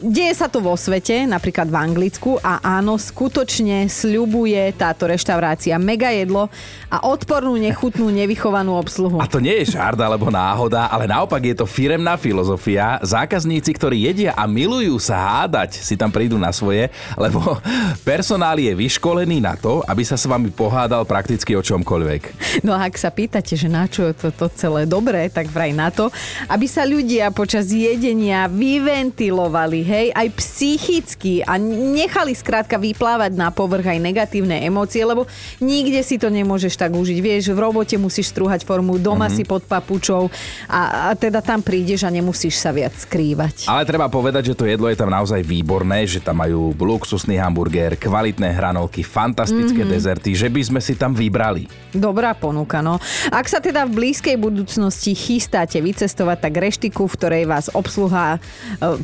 deje 0.00 0.32
sa 0.32 0.48
to 0.48 0.64
vo 0.64 0.72
svete, 0.80 1.28
napríklad 1.28 1.68
v 1.68 1.76
Anglicku 1.76 2.40
a 2.40 2.64
áno, 2.64 2.96
skutočne 2.96 3.84
sľubuje 3.84 4.72
táto 4.80 5.04
reštaurácia 5.04 5.76
mega 5.76 6.08
jedlo 6.08 6.48
a 6.88 7.04
o 7.04 7.18
odpornú, 7.28 7.60
nechutnú, 7.60 8.08
nevychovanú 8.08 8.72
obsluhu. 8.80 9.20
A 9.20 9.28
to 9.28 9.36
nie 9.36 9.60
je 9.60 9.76
žart 9.76 10.00
alebo 10.00 10.32
náhoda, 10.32 10.88
ale 10.88 11.04
naopak 11.04 11.44
je 11.44 11.60
to 11.60 11.68
firemná 11.68 12.16
filozofia. 12.16 12.96
Zákazníci, 13.04 13.68
ktorí 13.76 14.08
jedia 14.08 14.32
a 14.32 14.48
milujú 14.48 14.96
sa 14.96 15.44
hádať, 15.44 15.76
si 15.76 15.92
tam 15.92 16.08
prídu 16.08 16.40
na 16.40 16.56
svoje, 16.56 16.88
lebo 17.20 17.60
personál 18.00 18.56
je 18.56 18.72
vyškolený 18.72 19.44
na 19.44 19.60
to, 19.60 19.84
aby 19.84 20.08
sa 20.08 20.16
s 20.16 20.24
vami 20.24 20.48
pohádal 20.48 21.04
prakticky 21.04 21.52
o 21.52 21.60
čomkoľvek. 21.60 22.32
No 22.64 22.72
a 22.72 22.88
ak 22.88 22.96
sa 22.96 23.12
pýtate, 23.12 23.60
že 23.60 23.68
na 23.68 23.84
čo 23.84 24.08
je 24.08 24.16
toto 24.16 24.48
celé 24.48 24.88
dobré, 24.88 25.28
tak 25.28 25.52
vraj 25.52 25.76
na 25.76 25.92
to, 25.92 26.08
aby 26.48 26.64
sa 26.64 26.88
ľudia 26.88 27.28
počas 27.36 27.68
jedenia 27.68 28.48
vyventilovali, 28.48 29.84
hej, 29.84 30.06
aj 30.16 30.32
psychicky 30.32 31.44
a 31.44 31.60
nechali 31.60 32.32
skrátka 32.32 32.80
vyplávať 32.80 33.36
na 33.36 33.52
povrch 33.52 33.84
aj 33.84 34.00
negatívne 34.00 34.64
emócie, 34.64 35.04
lebo 35.04 35.28
nikde 35.60 36.00
si 36.00 36.16
to 36.16 36.32
nemôžeš 36.32 36.80
tak 36.80 36.96
užiť. 37.08 37.24
Vieš, 37.24 37.56
v 37.56 37.58
robote 37.64 37.96
musíš 37.96 38.28
strúhať 38.28 38.68
formu, 38.68 39.00
doma 39.00 39.32
mm-hmm. 39.32 39.40
si 39.40 39.48
pod 39.48 39.64
papučou 39.64 40.28
a, 40.68 41.08
a 41.08 41.16
teda 41.16 41.40
tam 41.40 41.64
prídeš 41.64 42.04
a 42.04 42.12
nemusíš 42.12 42.60
sa 42.60 42.68
viac 42.68 42.92
skrývať. 42.92 43.64
Ale 43.64 43.88
treba 43.88 44.12
povedať, 44.12 44.52
že 44.52 44.54
to 44.58 44.68
jedlo 44.68 44.92
je 44.92 45.00
tam 45.00 45.08
naozaj 45.08 45.40
výborné, 45.40 46.04
že 46.04 46.20
tam 46.20 46.44
majú 46.44 46.76
luxusný 46.76 47.40
hamburger, 47.40 47.96
kvalitné 47.96 48.52
hranolky, 48.52 49.00
fantastické 49.00 49.80
mm-hmm. 49.80 49.96
dezerty, 49.96 50.36
že 50.36 50.52
by 50.52 50.60
sme 50.60 50.80
si 50.84 50.92
tam 50.92 51.16
vybrali. 51.16 51.64
Dobrá 51.96 52.36
ponuka, 52.36 52.84
no. 52.84 53.00
Ak 53.32 53.48
sa 53.48 53.64
teda 53.64 53.88
v 53.88 53.96
blízkej 53.96 54.36
budúcnosti 54.36 55.16
chystáte 55.16 55.80
vycestovať, 55.80 56.36
tak 56.44 56.52
reštiku, 56.60 57.08
v 57.08 57.16
ktorej 57.16 57.44
vás 57.48 57.72
obsluha 57.72 58.36
e, 58.36 58.38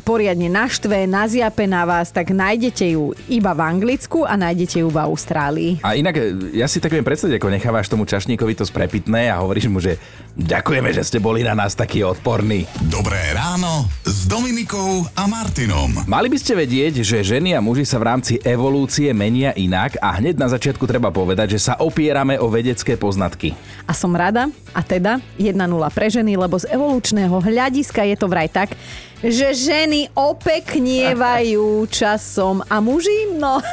poriadne 0.05 0.53
naštve, 0.53 1.09
naziape 1.09 1.65
na 1.65 1.81
vás, 1.89 2.13
tak 2.13 2.29
nájdete 2.29 2.93
ju 2.93 3.17
iba 3.25 3.57
v 3.57 3.61
Anglicku 3.65 4.21
a 4.21 4.37
nájdete 4.37 4.85
ju 4.85 4.89
v 4.93 4.97
Austrálii. 5.01 5.71
A 5.81 5.97
inak, 5.97 6.13
e, 6.13 6.53
ja 6.61 6.69
si 6.69 6.77
tak 6.77 6.93
viem 6.93 7.01
predstaviť, 7.01 7.41
ako 7.41 7.47
nechávaš 7.49 7.87
tomu 7.95 8.03
čašníkovi 8.03 8.59
to 8.59 8.67
sprepitné 8.67 9.31
a 9.31 9.39
hovoríš 9.39 9.71
mu, 9.71 9.79
že 9.79 9.95
ďakujeme, 10.35 10.91
že 10.91 11.07
ste 11.07 11.23
boli 11.23 11.47
na 11.47 11.55
nás 11.55 11.79
takí 11.79 12.03
odporní. 12.03 12.67
Dobré 12.91 13.31
ráno 13.31 13.87
s 14.03 14.27
Dominikou 14.27 15.07
a 15.15 15.23
Martinom. 15.31 16.03
Mali 16.03 16.27
by 16.27 16.35
ste 16.35 16.59
vedieť, 16.59 17.07
že 17.07 17.23
ženy 17.23 17.55
a 17.55 17.63
muži 17.63 17.87
sa 17.87 17.95
v 17.95 18.11
rámci 18.11 18.35
evolúcie 18.43 19.15
menia 19.15 19.55
inak 19.55 19.95
a 20.03 20.19
hneď 20.19 20.35
na 20.35 20.51
začiatku 20.51 20.83
treba 20.83 21.07
povedať, 21.07 21.55
že 21.55 21.71
sa 21.71 21.79
opierame 21.79 22.35
o 22.35 22.51
vedecké 22.51 22.99
poznatky. 22.99 23.55
A 23.87 23.95
som 23.95 24.11
rada, 24.11 24.51
a 24.75 24.83
teda 24.83 25.23
1-0 25.39 25.55
pre 25.95 26.11
ženy, 26.11 26.35
lebo 26.35 26.59
z 26.59 26.67
evolučného 26.75 27.39
hľadiska 27.39 28.03
je 28.11 28.15
to 28.19 28.27
vraj 28.27 28.51
tak, 28.51 28.75
že 29.23 29.55
ženy 29.55 30.11
opeknievajú 30.11 31.87
časom 31.95 32.59
a 32.67 32.83
muži, 32.83 33.39
no 33.39 33.63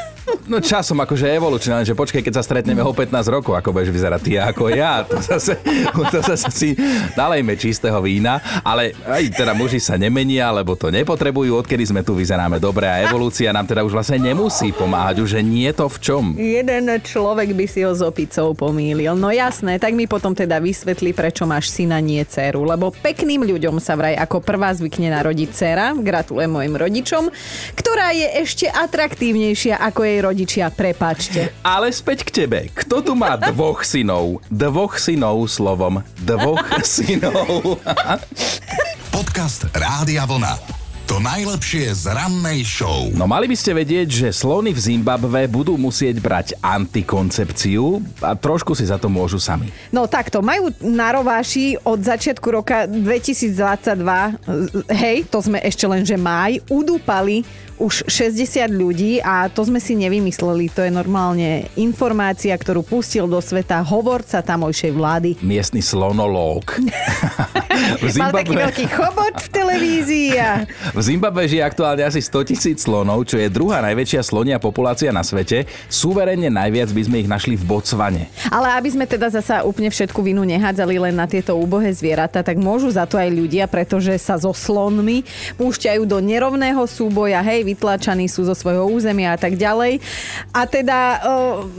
No 0.46 0.62
časom 0.62 0.98
akože 1.02 1.26
evolučne, 1.26 1.82
že 1.82 1.98
počkaj, 1.98 2.22
keď 2.22 2.34
sa 2.38 2.46
stretneme 2.46 2.82
o 2.82 2.94
15 2.94 3.10
rokov, 3.30 3.58
ako 3.58 3.74
budeš 3.74 3.90
vyzerať 3.90 4.20
ty 4.22 4.32
ako 4.38 4.70
ja. 4.70 5.02
To 5.06 5.18
zase, 5.18 5.58
to 5.94 6.18
zase 6.22 6.50
si 6.50 6.70
nalejme 7.18 7.58
čistého 7.58 7.98
vína, 8.02 8.38
ale 8.62 8.94
aj 9.06 9.34
teda 9.34 9.54
muži 9.54 9.82
sa 9.82 9.98
nemenia, 9.98 10.50
lebo 10.54 10.78
to 10.78 10.94
nepotrebujú, 10.94 11.58
odkedy 11.58 11.90
sme 11.90 12.06
tu 12.06 12.14
vyzeráme 12.14 12.62
dobre 12.62 12.86
a 12.86 13.02
evolúcia 13.02 13.50
nám 13.50 13.66
teda 13.66 13.82
už 13.82 13.94
vlastne 13.94 14.18
nemusí 14.22 14.70
pomáhať, 14.70 15.22
už 15.22 15.42
nie 15.42 15.70
to 15.74 15.90
v 15.90 15.96
čom. 15.98 16.24
Jeden 16.38 16.86
človek 17.02 17.54
by 17.54 17.66
si 17.66 17.82
ho 17.82 17.90
s 17.90 18.02
opicou 18.02 18.54
pomýlil. 18.54 19.14
No 19.18 19.34
jasné, 19.34 19.78
tak 19.82 19.94
mi 19.94 20.06
potom 20.06 20.34
teda 20.34 20.62
vysvetli, 20.62 21.14
prečo 21.14 21.46
máš 21.46 21.70
syna, 21.70 21.98
nie 21.98 22.22
dceru, 22.22 22.62
lebo 22.62 22.94
pekným 22.94 23.42
ľuďom 23.42 23.82
sa 23.82 23.98
vraj 23.98 24.14
ako 24.18 24.42
prvá 24.42 24.70
zvykne 24.74 25.10
narodiť 25.10 25.48
dcera, 25.50 25.86
gratulujem 25.98 26.50
mojim 26.50 26.74
rodičom, 26.78 27.24
ktorá 27.74 28.14
je 28.14 28.28
ešte 28.42 28.66
atraktívnejšia 28.70 29.78
ako 29.82 30.00
je 30.02 30.11
jej 30.12 30.20
rodičia, 30.20 30.68
prepačte. 30.68 31.56
Ale 31.64 31.88
späť 31.88 32.28
k 32.28 32.44
tebe. 32.44 32.58
Kto 32.76 33.00
tu 33.00 33.12
má 33.16 33.40
dvoch 33.40 33.80
synov? 33.80 34.44
Dvoch 34.52 35.00
synov 35.00 35.48
slovom. 35.48 36.04
Dvoch 36.20 36.60
synov. 36.84 37.80
Podcast 39.08 39.72
Rádia 39.72 40.28
Vlna. 40.28 40.81
To 41.12 41.20
najlepšie 41.20 41.92
z 41.92 42.08
rannej 42.08 42.64
show. 42.64 43.12
No 43.12 43.28
mali 43.28 43.44
by 43.44 43.52
ste 43.52 43.76
vedieť, 43.76 44.08
že 44.08 44.28
slony 44.32 44.72
v 44.72 44.80
Zimbabve 44.80 45.44
budú 45.44 45.76
musieť 45.76 46.16
brať 46.24 46.56
antikoncepciu 46.64 48.00
a 48.24 48.32
trošku 48.32 48.72
si 48.72 48.88
za 48.88 48.96
to 48.96 49.12
môžu 49.12 49.36
sami. 49.36 49.68
No 49.92 50.08
takto, 50.08 50.40
majú 50.40 50.72
na 50.80 51.12
rováši 51.12 51.76
od 51.84 52.00
začiatku 52.00 52.48
roka 52.48 52.88
2022, 52.88 54.88
hej, 54.88 55.28
to 55.28 55.44
sme 55.44 55.60
ešte 55.60 55.84
len, 55.84 56.00
že 56.00 56.16
máj, 56.16 56.64
udúpali 56.72 57.44
už 57.82 58.06
60 58.06 58.70
ľudí 58.70 59.18
a 59.18 59.50
to 59.50 59.66
sme 59.66 59.82
si 59.82 59.98
nevymysleli. 59.98 60.70
To 60.78 60.86
je 60.86 60.92
normálne 60.94 61.66
informácia, 61.74 62.54
ktorú 62.54 62.86
pustil 62.86 63.26
do 63.26 63.42
sveta 63.42 63.82
hovorca 63.82 64.38
tamojšej 64.38 64.92
vlády. 64.94 65.30
Miestny 65.42 65.82
slonológ. 65.82 66.78
Zimbabwe... 68.00 68.16
Mal 68.22 68.32
taký 68.32 68.54
veľký 68.54 68.86
chobot 68.86 69.34
v 69.34 69.48
televízii. 69.72 70.36
A... 70.36 70.68
V 70.92 71.00
Zimbabwe 71.00 71.48
žije 71.48 71.64
aktuálne 71.64 72.04
asi 72.04 72.20
100 72.20 72.48
tisíc 72.52 72.78
slonov, 72.84 73.24
čo 73.24 73.40
je 73.40 73.48
druhá 73.48 73.80
najväčšia 73.80 74.20
slonia 74.20 74.60
populácia 74.60 75.08
na 75.08 75.24
svete. 75.24 75.64
Súverenne 75.88 76.52
najviac 76.52 76.92
by 76.92 77.02
sme 77.08 77.16
ich 77.24 77.28
našli 77.30 77.56
v 77.56 77.64
Botsvane. 77.64 78.28
Ale 78.52 78.68
aby 78.76 78.88
sme 78.92 79.04
teda 79.08 79.32
zasa 79.32 79.64
úplne 79.64 79.88
všetku 79.88 80.20
vinu 80.20 80.44
nehádzali 80.44 81.00
len 81.08 81.14
na 81.16 81.24
tieto 81.24 81.56
úbohé 81.56 81.88
zvieratá, 81.96 82.44
tak 82.44 82.60
môžu 82.60 82.92
za 82.92 83.08
to 83.08 83.16
aj 83.16 83.32
ľudia, 83.32 83.64
pretože 83.64 84.12
sa 84.20 84.36
so 84.36 84.52
slonmi 84.52 85.24
púšťajú 85.56 86.04
do 86.04 86.20
nerovného 86.20 86.84
súboja. 86.84 87.40
Hej, 87.40 87.64
vytlačaní 87.64 88.28
sú 88.28 88.44
zo 88.44 88.52
svojho 88.52 88.84
územia 88.90 89.34
a 89.34 89.38
tak 89.40 89.56
ďalej. 89.56 90.02
A 90.52 90.68
teda 90.68 90.98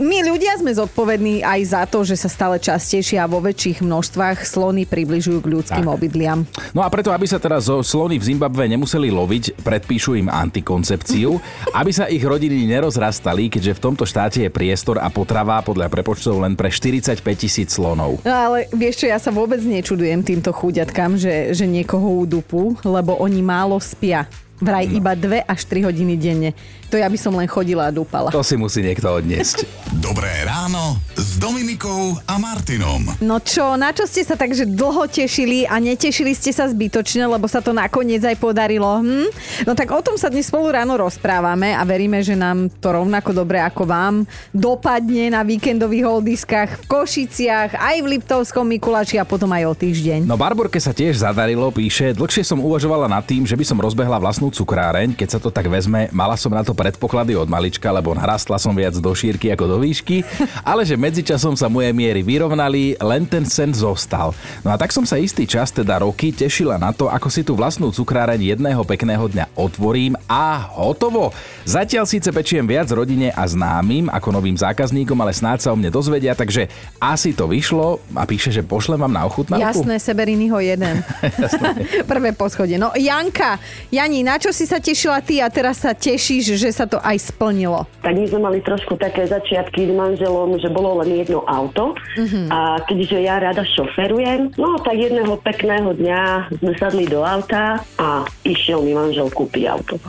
my 0.01 0.17
ľudia 0.25 0.57
sme 0.57 0.73
zodpovední 0.73 1.45
aj 1.45 1.59
za 1.67 1.83
to, 1.85 2.01
že 2.01 2.17
sa 2.17 2.29
stále 2.31 2.57
častejšie 2.57 3.21
a 3.21 3.29
vo 3.29 3.43
väčších 3.43 3.85
množstvách 3.85 4.41
slony 4.47 4.87
približujú 4.89 5.39
k 5.43 5.51
ľudským 5.51 5.85
tak. 5.85 5.93
obydliam. 5.93 6.47
No 6.73 6.81
a 6.81 6.89
preto, 6.89 7.13
aby 7.13 7.27
sa 7.29 7.37
teraz 7.37 7.67
slony 7.83 8.17
v 8.17 8.33
Zimbabve 8.33 8.65
nemuseli 8.65 9.13
loviť, 9.13 9.61
predpíšu 9.61 10.17
im 10.17 10.31
antikoncepciu, 10.31 11.37
aby 11.75 11.91
sa 11.91 12.09
ich 12.09 12.23
rodiny 12.23 12.65
nerozrastali, 12.65 13.51
keďže 13.51 13.77
v 13.77 13.83
tomto 13.83 14.03
štáte 14.07 14.41
je 14.41 14.49
priestor 14.49 14.97
a 14.97 15.11
potrava 15.11 15.61
podľa 15.61 15.91
prepočtov 15.91 16.41
len 16.41 16.57
pre 16.57 16.71
45 16.71 17.19
tisíc 17.35 17.75
slonov. 17.75 18.23
No 18.23 18.33
ale 18.33 18.71
vieš 18.73 19.03
čo, 19.03 19.11
ja 19.11 19.19
sa 19.19 19.29
vôbec 19.29 19.59
nečudujem 19.61 20.23
týmto 20.23 20.55
chúďatkám, 20.55 21.19
že, 21.19 21.51
že 21.53 21.67
niekoho 21.67 22.23
udupú, 22.23 22.79
lebo 22.87 23.19
oni 23.19 23.43
málo 23.43 23.77
spia. 23.77 24.25
Vraj 24.63 24.87
no. 24.87 24.95
iba 25.03 25.11
2 25.13 25.43
až 25.43 25.61
3 25.67 25.91
hodiny 25.91 26.15
denne. 26.15 26.49
To 26.87 27.01
ja 27.01 27.09
by 27.09 27.17
som 27.17 27.33
len 27.35 27.49
chodila 27.49 27.89
a 27.89 27.91
dúpala. 27.91 28.29
To 28.29 28.45
si 28.45 28.53
musí 28.53 28.85
niekto 28.85 29.09
odniesť. 29.09 29.65
Dobré 30.05 30.29
ráno 30.45 31.01
s 31.17 31.41
Dominikou 31.41 32.21
a 32.29 32.37
Martinom. 32.37 33.17
No 33.17 33.41
čo, 33.41 33.73
na 33.75 33.89
čo 33.89 34.05
ste 34.05 34.21
sa 34.21 34.37
takže 34.37 34.69
dlho 34.69 35.09
tešili 35.09 35.65
a 35.65 35.81
netešili 35.81 36.37
ste 36.37 36.53
sa 36.53 36.69
zbytočne, 36.69 37.25
lebo 37.25 37.49
sa 37.49 37.65
to 37.65 37.73
nakoniec 37.73 38.21
aj 38.21 38.37
podarilo? 38.37 39.01
Hm? 39.01 39.25
No 39.65 39.73
tak 39.73 39.89
o 39.89 40.05
tom 40.05 40.21
sa 40.21 40.29
dnes 40.29 40.45
spolu 40.45 40.69
ráno 40.69 40.93
rozprávame 40.95 41.73
a 41.73 41.81
veríme, 41.81 42.21
že 42.21 42.37
nám 42.37 42.69
to 42.77 42.93
rovnako 42.93 43.33
dobre 43.33 43.57
ako 43.57 43.89
vám 43.89 44.15
dopadne 44.53 45.33
na 45.33 45.41
víkendových 45.41 46.05
holdiskách 46.05 46.69
v 46.77 46.83
Košiciach, 46.85 47.73
aj 47.73 47.97
v 48.05 48.09
Liptovskom 48.15 48.69
Mikulači 48.69 49.17
a 49.17 49.25
potom 49.25 49.49
aj 49.49 49.65
o 49.65 49.73
týždeň. 49.73 50.29
No 50.29 50.37
Barborke 50.37 50.77
sa 50.77 50.93
tiež 50.93 51.25
zadarilo, 51.25 51.73
píše, 51.73 52.13
dlhšie 52.13 52.45
som 52.45 52.61
uvažovala 52.61 53.09
nad 53.09 53.25
tým, 53.25 53.49
že 53.49 53.57
by 53.57 53.65
som 53.65 53.81
rozbehla 53.81 54.21
vlastnú 54.21 54.52
cukráreň, 54.53 55.17
keď 55.17 55.27
sa 55.35 55.39
to 55.41 55.49
tak 55.49 55.65
vezme, 55.65 56.07
mala 56.13 56.37
som 56.37 56.53
na 56.53 56.61
to 56.61 56.77
predpoklady 56.77 57.33
od 57.33 57.49
malička, 57.49 57.89
lebo 57.89 58.13
narastla 58.13 58.61
som 58.61 58.71
viac 58.77 58.93
do 58.93 59.09
šírky 59.09 59.49
ako 59.49 59.65
do 59.65 59.77
výšky, 59.81 60.21
ale 60.69 60.85
že 60.85 60.93
medzičasom 60.93 61.57
sa 61.57 61.65
moje 61.65 61.89
miery 61.89 62.21
vyrovnali, 62.21 62.95
len 63.01 63.25
ten 63.25 63.43
sen 63.43 63.73
zostal. 63.73 64.37
No 64.61 64.69
a 64.69 64.77
tak 64.77 64.93
som 64.93 65.03
sa 65.03 65.17
istý 65.17 65.49
čas, 65.49 65.73
teda 65.73 66.05
roky, 66.05 66.29
tešila 66.29 66.77
na 66.77 66.93
to, 66.93 67.09
ako 67.09 67.27
si 67.33 67.41
tú 67.41 67.57
vlastnú 67.57 67.89
cukráreň 67.89 68.53
jedného 68.53 68.85
pekného 68.85 69.25
dňa 69.25 69.57
otvorím 69.57 70.13
a 70.29 70.69
hotovo. 70.77 71.33
Zatiaľ 71.65 72.05
síce 72.05 72.29
pečiem 72.29 72.63
viac 72.69 72.93
rodine 72.93 73.33
a 73.33 73.43
známym 73.49 74.11
ako 74.13 74.29
novým 74.37 74.55
zákazníkom, 74.55 75.17
ale 75.17 75.33
snáď 75.33 75.65
sa 75.65 75.69
o 75.73 75.79
mne 75.79 75.89
dozvedia, 75.89 76.37
takže 76.37 76.69
asi 77.01 77.33
to 77.33 77.49
vyšlo 77.49 77.97
a 78.13 78.23
píše, 78.29 78.53
že 78.53 78.61
pošlem 78.61 79.01
vám 79.01 79.13
na 79.15 79.25
ochutnávku. 79.25 79.63
Jasné, 79.63 79.97
Seberini 79.97 80.53
ho 80.53 80.59
jeden. 80.61 81.01
Prvé 82.11 82.31
poschodie. 82.35 82.77
No 82.77 82.91
Janka, 82.95 83.57
Jani, 83.89 84.21
na 84.33 84.41
čo 84.41 84.49
si 84.49 84.65
sa 84.65 84.81
tešila 84.81 85.21
ty 85.21 85.37
a 85.37 85.47
teraz 85.53 85.85
sa 85.85 85.93
tešíš, 85.93 86.57
že 86.57 86.73
sa 86.73 86.89
to 86.89 86.97
aj 86.97 87.21
splnilo? 87.21 87.85
Tak 88.01 88.17
my 88.17 88.25
sme 88.25 88.41
mali 88.41 88.65
trošku 88.65 88.97
také 88.97 89.29
začiatky 89.29 89.85
s 89.85 89.93
manželom, 89.93 90.57
že 90.57 90.73
bolo 90.73 91.05
len 91.05 91.21
jedno 91.21 91.45
auto 91.45 91.93
uh-huh. 91.93 92.49
a 92.49 92.81
keďže 92.81 93.21
ja 93.21 93.37
rada 93.37 93.61
šoferujem, 93.61 94.57
no 94.57 94.81
tak 94.81 94.97
jedného 94.97 95.37
pekného 95.37 95.93
dňa 95.93 96.49
sme 96.49 96.73
sadli 96.81 97.05
do 97.05 97.21
auta 97.21 97.85
a 98.01 98.25
išiel 98.41 98.81
mi 98.81 98.97
manžel 98.97 99.29
kúpiť 99.29 99.69
auto. 99.69 100.01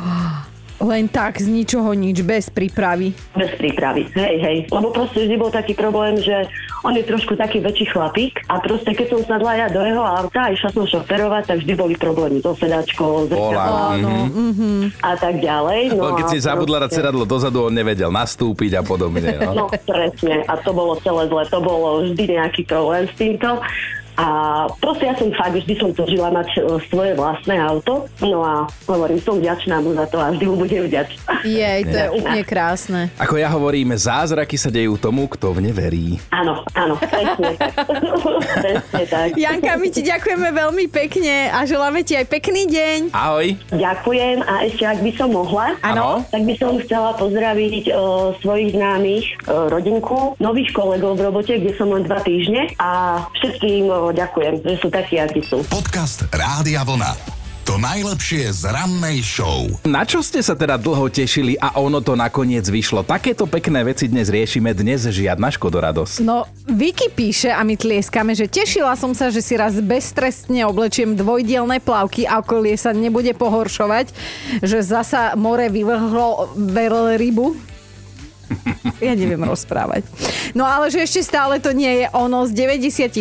Len 0.83 1.07
tak, 1.07 1.38
z 1.38 1.47
ničoho 1.47 1.95
nič, 1.95 2.26
bez 2.26 2.50
prípravy. 2.50 3.14
Bez 3.38 3.54
prípravy, 3.54 4.11
hej, 4.19 4.37
hej. 4.43 4.57
Lebo 4.75 4.90
proste 4.90 5.23
vždy 5.23 5.37
bol 5.38 5.50
taký 5.54 5.75
problém, 5.78 6.19
že 6.19 6.50
on 6.83 6.93
je 6.93 7.07
trošku 7.07 7.38
taký 7.38 7.62
väčší 7.62 7.95
chlapík 7.95 8.43
a 8.50 8.61
proste 8.61 8.93
keď 8.93 9.07
som 9.14 9.21
sadla 9.25 9.52
ja 9.57 9.66
do 9.71 9.81
jeho 9.81 10.02
auta 10.02 10.47
a 10.47 10.52
išla 10.52 10.75
som 10.75 10.85
šoferovať, 10.85 11.43
tak 11.49 11.57
vždy 11.62 11.73
boli 11.78 11.95
problémy 11.95 12.43
so 12.43 12.52
sedačkou. 12.59 13.31
Áno, 13.31 14.28
mhm. 14.28 14.99
a 15.00 15.12
tak 15.16 15.40
ďalej. 15.40 15.95
No, 15.95 16.19
keď 16.19 16.26
si 16.28 16.38
zabudla 16.43 16.85
dať 16.85 16.90
proste- 16.90 17.00
sedadlo 17.00 17.25
dozadu, 17.25 17.59
on 17.71 17.75
nevedel 17.75 18.11
nastúpiť 18.12 18.78
a 18.78 18.83
podobne. 18.83 19.23
No. 19.40 19.64
No 19.64 19.64
presne, 19.71 20.43
a 20.45 20.54
to 20.61 20.75
bolo 20.75 20.99
celé 21.00 21.31
zle, 21.31 21.43
to 21.49 21.59
bolo 21.62 22.02
vždy 22.04 22.37
nejaký 22.37 22.62
problém 22.66 23.09
s 23.09 23.14
týmto. 23.16 23.62
A 24.14 24.26
proste 24.78 25.11
ja 25.11 25.14
som 25.18 25.28
fakt, 25.35 25.59
vždy 25.59 25.75
som 25.75 25.90
toužila 25.90 26.30
mať 26.30 26.49
e, 26.54 26.78
svoje 26.87 27.12
vlastné 27.18 27.59
auto, 27.59 28.06
no 28.23 28.47
a 28.47 28.66
hovorím, 28.87 29.18
som 29.18 29.42
vďačná 29.42 29.83
mu 29.83 29.90
za 29.94 30.06
to 30.06 30.23
a 30.23 30.30
vždy 30.30 30.44
mu 30.47 30.54
budem 30.54 30.87
vďačná. 30.87 31.42
Jej, 31.42 31.80
to 31.88 31.97
je 31.99 32.09
úplne 32.14 32.42
krásne. 32.47 33.00
Ako 33.18 33.35
ja 33.37 33.50
hovorím, 33.50 33.94
zázraky 33.99 34.54
sa 34.54 34.71
dejú 34.71 34.94
tomu, 34.99 35.26
kto 35.26 35.50
v 35.50 35.66
ne 35.66 35.73
verí. 35.75 36.23
Áno, 36.30 36.62
áno, 36.78 36.94
presne 36.99 37.59
presne 38.62 39.02
tak. 39.11 39.28
Janka, 39.35 39.76
my 39.76 39.88
ti 39.90 40.00
ďakujeme 40.06 40.49
veľmi 40.50 40.87
pekne 40.88 41.50
a 41.50 41.66
želáme 41.66 42.06
ti 42.06 42.14
aj 42.14 42.26
pekný 42.30 42.71
deň. 42.71 42.99
Ahoj. 43.11 43.59
Ďakujem 43.75 44.38
a 44.47 44.54
ešte 44.66 44.85
ak 44.85 44.99
by 45.02 45.12
som 45.18 45.28
mohla, 45.33 45.75
Áno. 45.83 46.23
tak 46.30 46.42
by 46.47 46.54
som 46.59 46.78
chcela 46.83 47.16
pozdraviť 47.18 47.90
o, 47.92 48.35
svojich 48.38 48.76
známych, 48.76 49.26
o, 49.47 49.68
rodinku, 49.68 50.38
nových 50.38 50.71
kolegov 50.73 51.18
v 51.18 51.25
robote, 51.30 51.54
kde 51.59 51.73
som 51.75 51.90
len 51.90 52.06
dva 52.06 52.21
týždne 52.23 52.71
a 52.78 53.23
všetkým 53.40 53.88
o, 53.88 54.03
ďakujem, 54.11 54.61
že 54.61 54.76
sú 54.82 54.88
takí, 54.90 55.16
akí 55.16 55.40
sú. 55.46 55.62
Podcast 55.70 56.26
Rádia 56.34 56.82
Vlna. 56.82 57.44
To 57.64 57.80
najlepšie 57.80 58.52
z 58.52 58.68
rannej 58.68 59.25
show. 59.25 59.64
Na 59.88 60.04
čo 60.04 60.20
ste 60.20 60.44
sa 60.44 60.52
teda 60.52 60.76
dlho 60.76 61.08
tešili 61.08 61.56
a 61.56 61.80
ono 61.80 62.04
to 62.04 62.12
nakoniec 62.12 62.68
vyšlo? 62.68 63.00
Takéto 63.00 63.49
pekné 63.49 63.80
veci 63.88 64.04
dnes 64.04 64.28
riešime, 64.28 64.76
dnes 64.76 65.08
žiadna 65.08 65.49
škodoradosť. 65.49 66.20
No, 66.20 66.44
Vicky 66.68 67.08
píše 67.08 67.49
a 67.49 67.64
my 67.64 67.73
tlieskame, 67.73 68.37
že 68.37 68.52
tešila 68.52 68.92
som 69.00 69.16
sa, 69.16 69.32
že 69.32 69.40
si 69.40 69.56
raz 69.56 69.80
beztrestne 69.80 70.61
oblečiem 70.68 71.16
dvojdielne 71.16 71.80
plavky 71.80 72.28
a 72.28 72.44
okolie 72.44 72.76
sa 72.76 72.92
nebude 72.92 73.32
pohoršovať, 73.32 74.12
že 74.61 74.84
zasa 74.84 75.32
more 75.32 75.64
vyvrhlo 75.73 76.52
rybu. 77.16 77.74
Ja 79.02 79.12
neviem 79.12 79.42
rozprávať. 79.42 80.06
No 80.54 80.62
ale 80.64 80.88
že 80.88 81.02
ešte 81.02 81.20
stále 81.24 81.58
to 81.58 81.74
nie 81.74 82.04
je 82.04 82.06
ono. 82.14 82.46
Z 82.46 82.52
98 82.54 83.20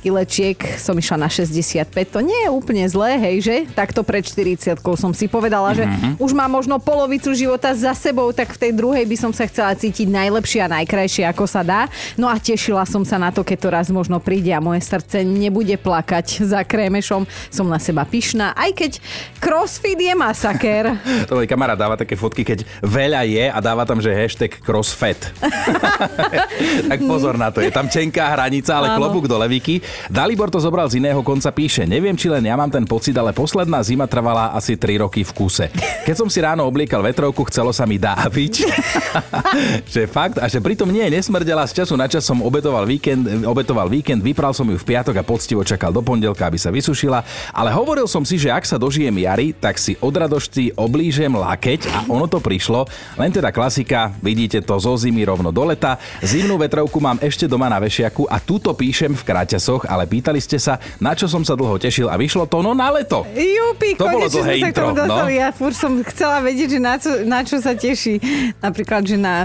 kilečiek 0.00 0.58
som 0.78 0.94
išla 0.94 1.26
na 1.26 1.28
65. 1.28 1.90
To 2.14 2.20
nie 2.22 2.46
je 2.46 2.50
úplne 2.52 2.84
zlé, 2.86 3.18
hej, 3.18 3.36
že? 3.42 3.56
Takto 3.72 4.06
pred 4.06 4.22
40 4.22 4.78
som 4.96 5.12
si 5.12 5.26
povedala, 5.26 5.74
že 5.74 5.84
už 6.16 6.32
mám 6.32 6.52
možno 6.52 6.78
polovicu 6.78 7.34
života 7.34 7.74
za 7.74 7.92
sebou, 7.92 8.30
tak 8.30 8.54
v 8.54 8.68
tej 8.68 8.72
druhej 8.74 9.04
by 9.04 9.16
som 9.16 9.32
sa 9.34 9.46
chcela 9.46 9.74
cítiť 9.74 10.06
najlepšie 10.06 10.60
a 10.64 10.72
najkrajšie, 10.80 11.24
ako 11.28 11.44
sa 11.46 11.62
dá. 11.66 11.90
No 12.14 12.30
a 12.30 12.36
tešila 12.38 12.86
som 12.86 13.02
sa 13.02 13.18
na 13.18 13.34
to, 13.34 13.42
keď 13.42 13.58
to 13.58 13.68
raz 13.68 13.86
možno 13.90 14.22
príde 14.22 14.52
a 14.54 14.62
moje 14.62 14.84
srdce 14.84 15.22
nebude 15.26 15.74
plakať 15.78 16.46
za 16.46 16.62
krémešom. 16.62 17.26
Som 17.48 17.66
na 17.70 17.80
seba 17.80 18.06
pyšná, 18.06 18.54
aj 18.54 18.70
keď 18.74 18.92
crossfit 19.42 19.98
je 19.98 20.14
masaker. 20.14 20.84
To 21.28 21.36
môj 21.36 21.50
kamarát 21.50 21.76
dáva 21.76 21.98
také 21.98 22.16
fotky, 22.16 22.40
keď 22.46 22.64
veľa 22.80 23.26
je 23.28 23.44
a 23.50 23.58
dáva 23.60 23.84
tam, 23.84 24.00
že 24.00 24.14
hashtag 24.14 24.57
crossfet. 24.62 25.18
tak 26.90 26.98
pozor 27.04 27.34
na 27.36 27.52
to, 27.52 27.60
je 27.64 27.72
tam 27.72 27.88
tenká 27.88 28.32
hranica, 28.32 28.72
ale 28.78 28.94
Áno. 28.94 28.98
klobúk 29.00 29.26
do 29.26 29.36
levíky. 29.40 29.80
Dalibor 30.08 30.48
to 30.48 30.60
zobral 30.62 30.88
z 30.88 31.02
iného 31.02 31.20
konca, 31.20 31.50
píše, 31.52 31.84
neviem, 31.84 32.14
či 32.14 32.30
len 32.30 32.44
ja 32.46 32.54
mám 32.54 32.70
ten 32.70 32.84
pocit, 32.86 33.12
ale 33.16 33.36
posledná 33.36 33.82
zima 33.84 34.08
trvala 34.08 34.56
asi 34.56 34.78
3 34.78 35.04
roky 35.04 35.26
v 35.26 35.32
kuse. 35.34 35.66
Keď 36.06 36.14
som 36.14 36.28
si 36.30 36.38
ráno 36.40 36.64
obliekal 36.64 37.04
vetrovku, 37.04 37.44
chcelo 37.52 37.74
sa 37.74 37.84
mi 37.84 38.00
dáviť. 38.00 38.54
že 39.92 40.08
fakt, 40.08 40.40
a 40.40 40.48
že 40.48 40.62
pritom 40.62 40.88
nie, 40.88 41.04
nesmrdela, 41.12 41.68
z 41.68 41.84
času 41.84 41.94
na 41.98 42.08
čas 42.08 42.24
som 42.24 42.40
obetoval 42.40 42.88
víkend, 42.88 43.44
obetoval 43.44 43.92
víkend, 43.92 44.24
vypral 44.24 44.56
som 44.56 44.64
ju 44.68 44.78
v 44.78 44.88
piatok 44.88 45.20
a 45.20 45.26
poctivo 45.26 45.60
čakal 45.66 45.92
do 45.92 46.00
pondelka, 46.00 46.48
aby 46.48 46.56
sa 46.56 46.72
vysušila, 46.72 47.20
ale 47.52 47.70
hovoril 47.74 48.08
som 48.08 48.24
si, 48.24 48.40
že 48.40 48.48
ak 48.48 48.64
sa 48.64 48.80
dožijem 48.80 49.12
jary, 49.20 49.52
tak 49.52 49.76
si 49.76 49.98
od 50.00 50.14
radosti 50.14 50.72
oblížem 50.72 51.32
lakeť 51.34 51.80
a 51.92 51.98
ono 52.08 52.24
to 52.24 52.40
prišlo, 52.40 52.88
len 53.20 53.28
teda 53.28 53.52
klasika, 53.52 54.12
vidíte 54.24 54.47
to 54.64 54.74
zo 54.80 54.96
zimy 54.96 55.28
rovno 55.28 55.52
do 55.52 55.68
leta. 55.68 56.00
Zimnú 56.24 56.56
vetrovku 56.56 56.96
mám 56.96 57.20
ešte 57.20 57.44
doma 57.44 57.68
na 57.68 57.76
vešiaku 57.76 58.24
a 58.24 58.40
túto 58.40 58.72
píšem 58.72 59.12
v 59.12 59.22
kráťasoch, 59.22 59.84
ale 59.84 60.08
pýtali 60.08 60.40
ste 60.40 60.56
sa, 60.56 60.80
na 60.96 61.12
čo 61.12 61.28
som 61.28 61.44
sa 61.44 61.52
dlho 61.52 61.76
tešil 61.76 62.08
a 62.08 62.16
vyšlo 62.16 62.48
to 62.48 62.64
no 62.64 62.72
na 62.72 62.88
leto. 62.88 63.28
Jupi, 63.36 64.00
To 64.00 64.08
bolo 64.08 64.26
dlhé 64.32 64.64
sa 64.64 64.68
intro, 64.72 64.96
no. 64.96 65.28
Ja 65.28 65.52
furt 65.52 65.76
som 65.76 66.00
chcela 66.08 66.40
vedieť, 66.40 66.68
že 66.74 66.80
na 66.80 66.94
čo, 66.96 67.10
na 67.28 67.40
čo 67.44 67.60
sa 67.60 67.76
teší. 67.76 68.18
Napríklad, 68.64 69.04
že 69.04 69.20
na 69.20 69.44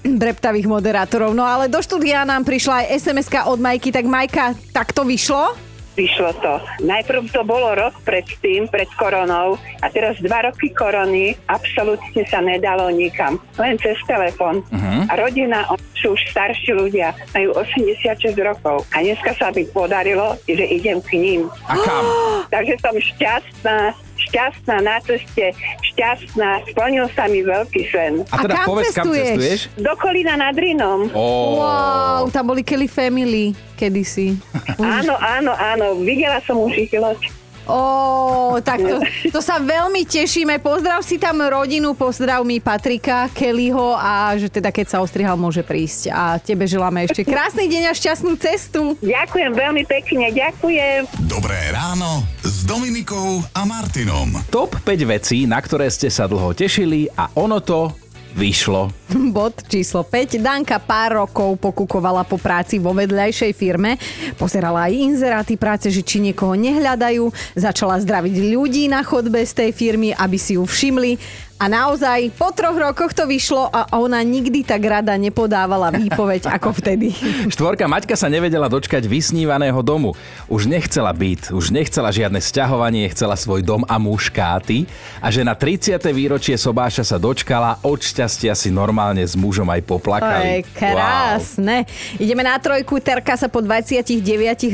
breptavých 0.00 0.64
moderátorov. 0.64 1.36
No 1.36 1.44
ale 1.44 1.68
do 1.68 1.78
štúdia 1.84 2.24
nám 2.24 2.48
prišla 2.48 2.84
aj 2.84 2.86
sms 3.04 3.28
od 3.44 3.60
Majky, 3.60 3.92
tak 3.92 4.08
Majka, 4.08 4.56
tak 4.72 4.96
to 4.96 5.04
vyšlo? 5.04 5.69
Vyšlo 6.00 6.32
to. 6.40 6.56
Najprv 6.80 7.28
to 7.28 7.44
bolo 7.44 7.76
rok 7.76 7.92
predtým, 8.08 8.72
pred 8.72 8.88
koronou 8.96 9.60
a 9.84 9.86
teraz 9.92 10.16
dva 10.24 10.48
roky 10.48 10.72
korony 10.72 11.36
absolútne 11.44 12.24
sa 12.24 12.40
nedalo 12.40 12.88
nikam. 12.88 13.36
Len 13.60 13.76
cez 13.76 14.00
telefon. 14.08 14.64
Uh-huh. 14.64 15.04
A 15.04 15.12
rodina, 15.20 15.68
sú 16.00 16.16
už 16.16 16.22
starší 16.32 16.72
ľudia, 16.72 17.12
majú 17.36 17.52
86 17.52 18.32
rokov. 18.40 18.88
A 18.96 19.04
dneska 19.04 19.36
sa 19.36 19.52
mi 19.52 19.68
podarilo, 19.68 20.40
že 20.48 20.64
idem 20.64 21.04
k 21.04 21.20
ním. 21.20 21.52
A 21.68 21.76
kam? 21.76 22.04
Takže 22.54 22.80
som 22.80 22.96
šťastná, 22.96 23.92
šťastná 24.22 24.76
na 24.78 25.00
ceste, 25.00 25.56
šťastná, 25.86 26.48
splnil 26.66 27.08
sa 27.10 27.24
mi 27.26 27.40
veľký 27.40 27.82
sen. 27.88 28.12
A 28.28 28.36
teda 28.38 28.52
A 28.52 28.58
kam 28.58 28.66
povedz, 28.68 28.92
kam 28.92 29.04
cestuješ? 29.06 29.26
cestuješ? 29.30 29.60
Do 29.76 29.92
Kolína 29.96 30.34
nad 30.34 30.52
Rinom. 30.52 31.08
Ó, 31.10 31.24
Wow, 31.56 32.22
tam 32.28 32.44
boli 32.46 32.60
Kelly 32.60 32.86
Family 32.86 33.44
kedysi. 33.74 34.36
Áno, 34.76 35.16
áno, 35.16 35.52
áno, 35.52 35.98
videla 35.98 36.38
som 36.44 36.60
už 36.60 36.76
ich 36.78 36.92
loď. 36.92 37.39
Ó, 37.70 38.58
tak 38.58 38.82
to, 38.82 38.98
to 39.30 39.40
sa 39.40 39.62
veľmi 39.62 40.02
tešíme. 40.02 40.58
Pozdrav 40.58 41.06
si 41.06 41.22
tam 41.22 41.38
rodinu, 41.38 41.94
pozdrav 41.94 42.42
mi 42.42 42.58
Patrika, 42.58 43.30
Kellyho 43.30 43.94
a 43.94 44.34
že 44.34 44.50
teda 44.50 44.74
keď 44.74 44.86
sa 44.90 44.98
ostrihal, 44.98 45.38
môže 45.38 45.62
prísť. 45.62 46.10
A 46.10 46.42
tebe 46.42 46.66
želáme 46.66 47.06
ešte 47.06 47.22
krásny 47.22 47.70
deň 47.70 47.82
a 47.90 47.92
šťastnú 47.94 48.34
cestu. 48.42 48.98
Ďakujem 48.98 49.52
veľmi 49.54 49.86
pekne, 49.86 50.34
ďakujem. 50.34 51.06
Dobré 51.30 51.58
ráno 51.70 52.26
s 52.42 52.66
Dominikou 52.66 53.46
a 53.54 53.62
Martinom. 53.62 54.34
Top 54.50 54.74
5 54.82 55.06
vecí, 55.06 55.46
na 55.46 55.62
ktoré 55.62 55.86
ste 55.86 56.10
sa 56.10 56.26
dlho 56.26 56.50
tešili 56.50 57.06
a 57.14 57.30
ono 57.38 57.62
to 57.62 57.99
vyšlo. 58.34 58.90
Bod 59.36 59.66
číslo 59.66 60.06
5. 60.06 60.40
Danka 60.40 60.78
pár 60.78 61.24
rokov 61.24 61.58
pokukovala 61.58 62.26
po 62.26 62.38
práci 62.38 62.78
vo 62.78 62.94
vedľajšej 62.94 63.52
firme. 63.54 64.00
Pozerala 64.38 64.88
aj 64.88 64.94
inzeráty 64.94 65.54
práce, 65.58 65.90
že 65.90 66.02
či 66.04 66.22
niekoho 66.22 66.54
nehľadajú. 66.54 67.30
Začala 67.58 68.00
zdraviť 68.00 68.34
ľudí 68.54 68.86
na 68.88 69.02
chodbe 69.02 69.42
z 69.42 69.52
tej 69.52 69.70
firmy, 69.74 70.14
aby 70.14 70.38
si 70.38 70.54
ju 70.56 70.64
všimli. 70.64 71.18
A 71.60 71.68
naozaj, 71.68 72.32
po 72.40 72.56
troch 72.56 72.72
rokoch 72.72 73.12
to 73.12 73.28
vyšlo 73.28 73.68
a 73.68 73.84
ona 74.00 74.24
nikdy 74.24 74.64
tak 74.64 74.80
rada 74.80 75.12
nepodávala 75.20 75.92
výpoveď 75.92 76.48
ako 76.48 76.72
vtedy. 76.72 77.12
Štvorka 77.52 77.84
Maťka 77.84 78.16
sa 78.16 78.32
nevedela 78.32 78.64
dočkať 78.64 79.04
vysnívaného 79.04 79.76
domu. 79.84 80.16
Už 80.48 80.64
nechcela 80.64 81.12
byt, 81.12 81.52
už 81.52 81.68
nechcela 81.68 82.08
žiadne 82.08 82.40
sťahovanie, 82.40 83.04
chcela 83.12 83.36
svoj 83.36 83.60
dom 83.60 83.84
a 83.84 84.00
muškáty. 84.00 84.88
A 85.20 85.28
že 85.28 85.44
na 85.44 85.52
30. 85.52 86.00
výročie 86.16 86.56
sobáša 86.56 87.04
sa 87.04 87.20
dočkala, 87.20 87.76
od 87.84 88.00
šťastia 88.00 88.56
si 88.56 88.72
normálne 88.72 89.20
s 89.20 89.36
mužom 89.36 89.68
aj 89.68 89.84
To 89.84 90.00
poplakali. 90.00 90.44
je 90.48 90.60
krásne. 90.72 91.84
Ideme 92.16 92.40
na 92.40 92.56
trojku. 92.56 93.04
Terka 93.04 93.36
sa 93.36 93.52
po 93.52 93.60
29 93.60 94.16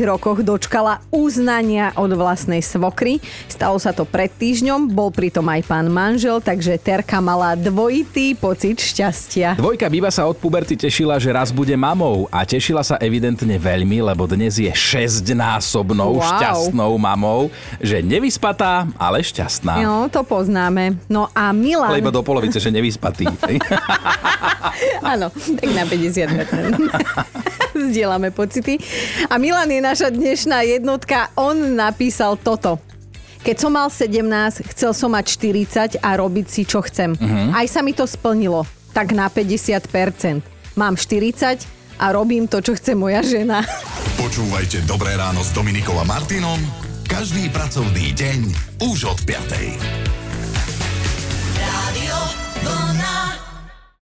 rokoch 0.07 0.39
dočkala 0.47 1.03
uznania 1.11 1.91
od 1.99 2.15
vlastnej 2.15 2.63
svokry. 2.63 3.19
Stalo 3.51 3.83
sa 3.83 3.91
to 3.91 4.07
pred 4.07 4.31
týždňom, 4.31 4.95
bol 4.95 5.11
pritom 5.11 5.51
aj 5.51 5.67
pán 5.67 5.91
manžel, 5.91 6.39
takže 6.39 6.76
Terka 6.77 7.19
mala 7.19 7.53
dvojitý 7.53 8.33
pocit 8.33 8.79
šťastia. 8.79 9.57
Dvojka 9.57 9.89
Biba 9.89 10.09
sa 10.09 10.25
od 10.25 10.37
puberty 10.37 10.77
tešila, 10.77 11.17
že 11.17 11.33
raz 11.33 11.51
bude 11.51 11.73
mamou 11.75 12.29
a 12.29 12.45
tešila 12.45 12.85
sa 12.85 13.01
evidentne 13.01 13.57
veľmi, 13.57 14.05
lebo 14.05 14.25
dnes 14.25 14.57
je 14.57 14.69
šestnásobnou 14.69 16.17
Wow. 16.17 16.25
šťastnou 16.25 16.93
mamou, 16.97 17.49
že 17.81 18.01
nevyspatá, 18.01 18.87
ale 18.97 19.21
šťastná. 19.21 19.83
No, 19.83 20.07
to 20.07 20.23
poznáme. 20.23 20.97
No 21.09 21.29
a 21.33 21.51
Milan... 21.51 21.91
Ale 21.91 22.01
iba 22.01 22.15
do 22.15 22.23
polovice, 22.23 22.57
že 22.57 22.71
nevyspatý. 22.71 23.27
Áno, 25.13 25.33
tak 25.33 25.69
na 25.73 25.85
50 25.85 26.31
Zdieľame 27.93 28.33
pocity. 28.33 28.81
A 29.29 29.37
Milan 29.37 29.69
je 29.69 29.81
naša 29.85 30.09
dnešná 30.09 30.65
jednotka. 30.65 31.29
On 31.37 31.53
napísal 31.53 32.41
toto. 32.41 32.81
Keď 33.47 33.63
som 33.63 33.71
mal 33.71 33.87
17, 33.87 34.27
chcel 34.75 34.91
som 34.91 35.15
mať 35.15 35.39
40 35.39 36.03
a 36.03 36.11
robiť 36.19 36.47
si, 36.51 36.67
čo 36.67 36.83
chcem. 36.83 37.15
Uh-huh. 37.15 37.55
Aj 37.55 37.63
sa 37.71 37.79
mi 37.79 37.95
to 37.95 38.03
splnilo. 38.03 38.67
Tak 38.91 39.15
na 39.15 39.31
50%. 39.31 40.43
Mám 40.75 40.99
40 40.99 41.63
a 42.03 42.07
robím 42.11 42.51
to, 42.51 42.59
čo 42.59 42.75
chce 42.75 42.99
moja 42.99 43.23
žena. 43.23 43.63
Počúvajte 44.19 44.83
Dobré 44.91 45.15
ráno 45.15 45.47
s 45.47 45.55
Dominikou 45.55 45.95
a 45.95 46.03
Martinom 46.03 46.59
každý 47.07 47.47
pracovný 47.55 48.11
deň 48.19 48.41
už 48.83 49.15
od 49.15 49.19
5. 49.23 50.26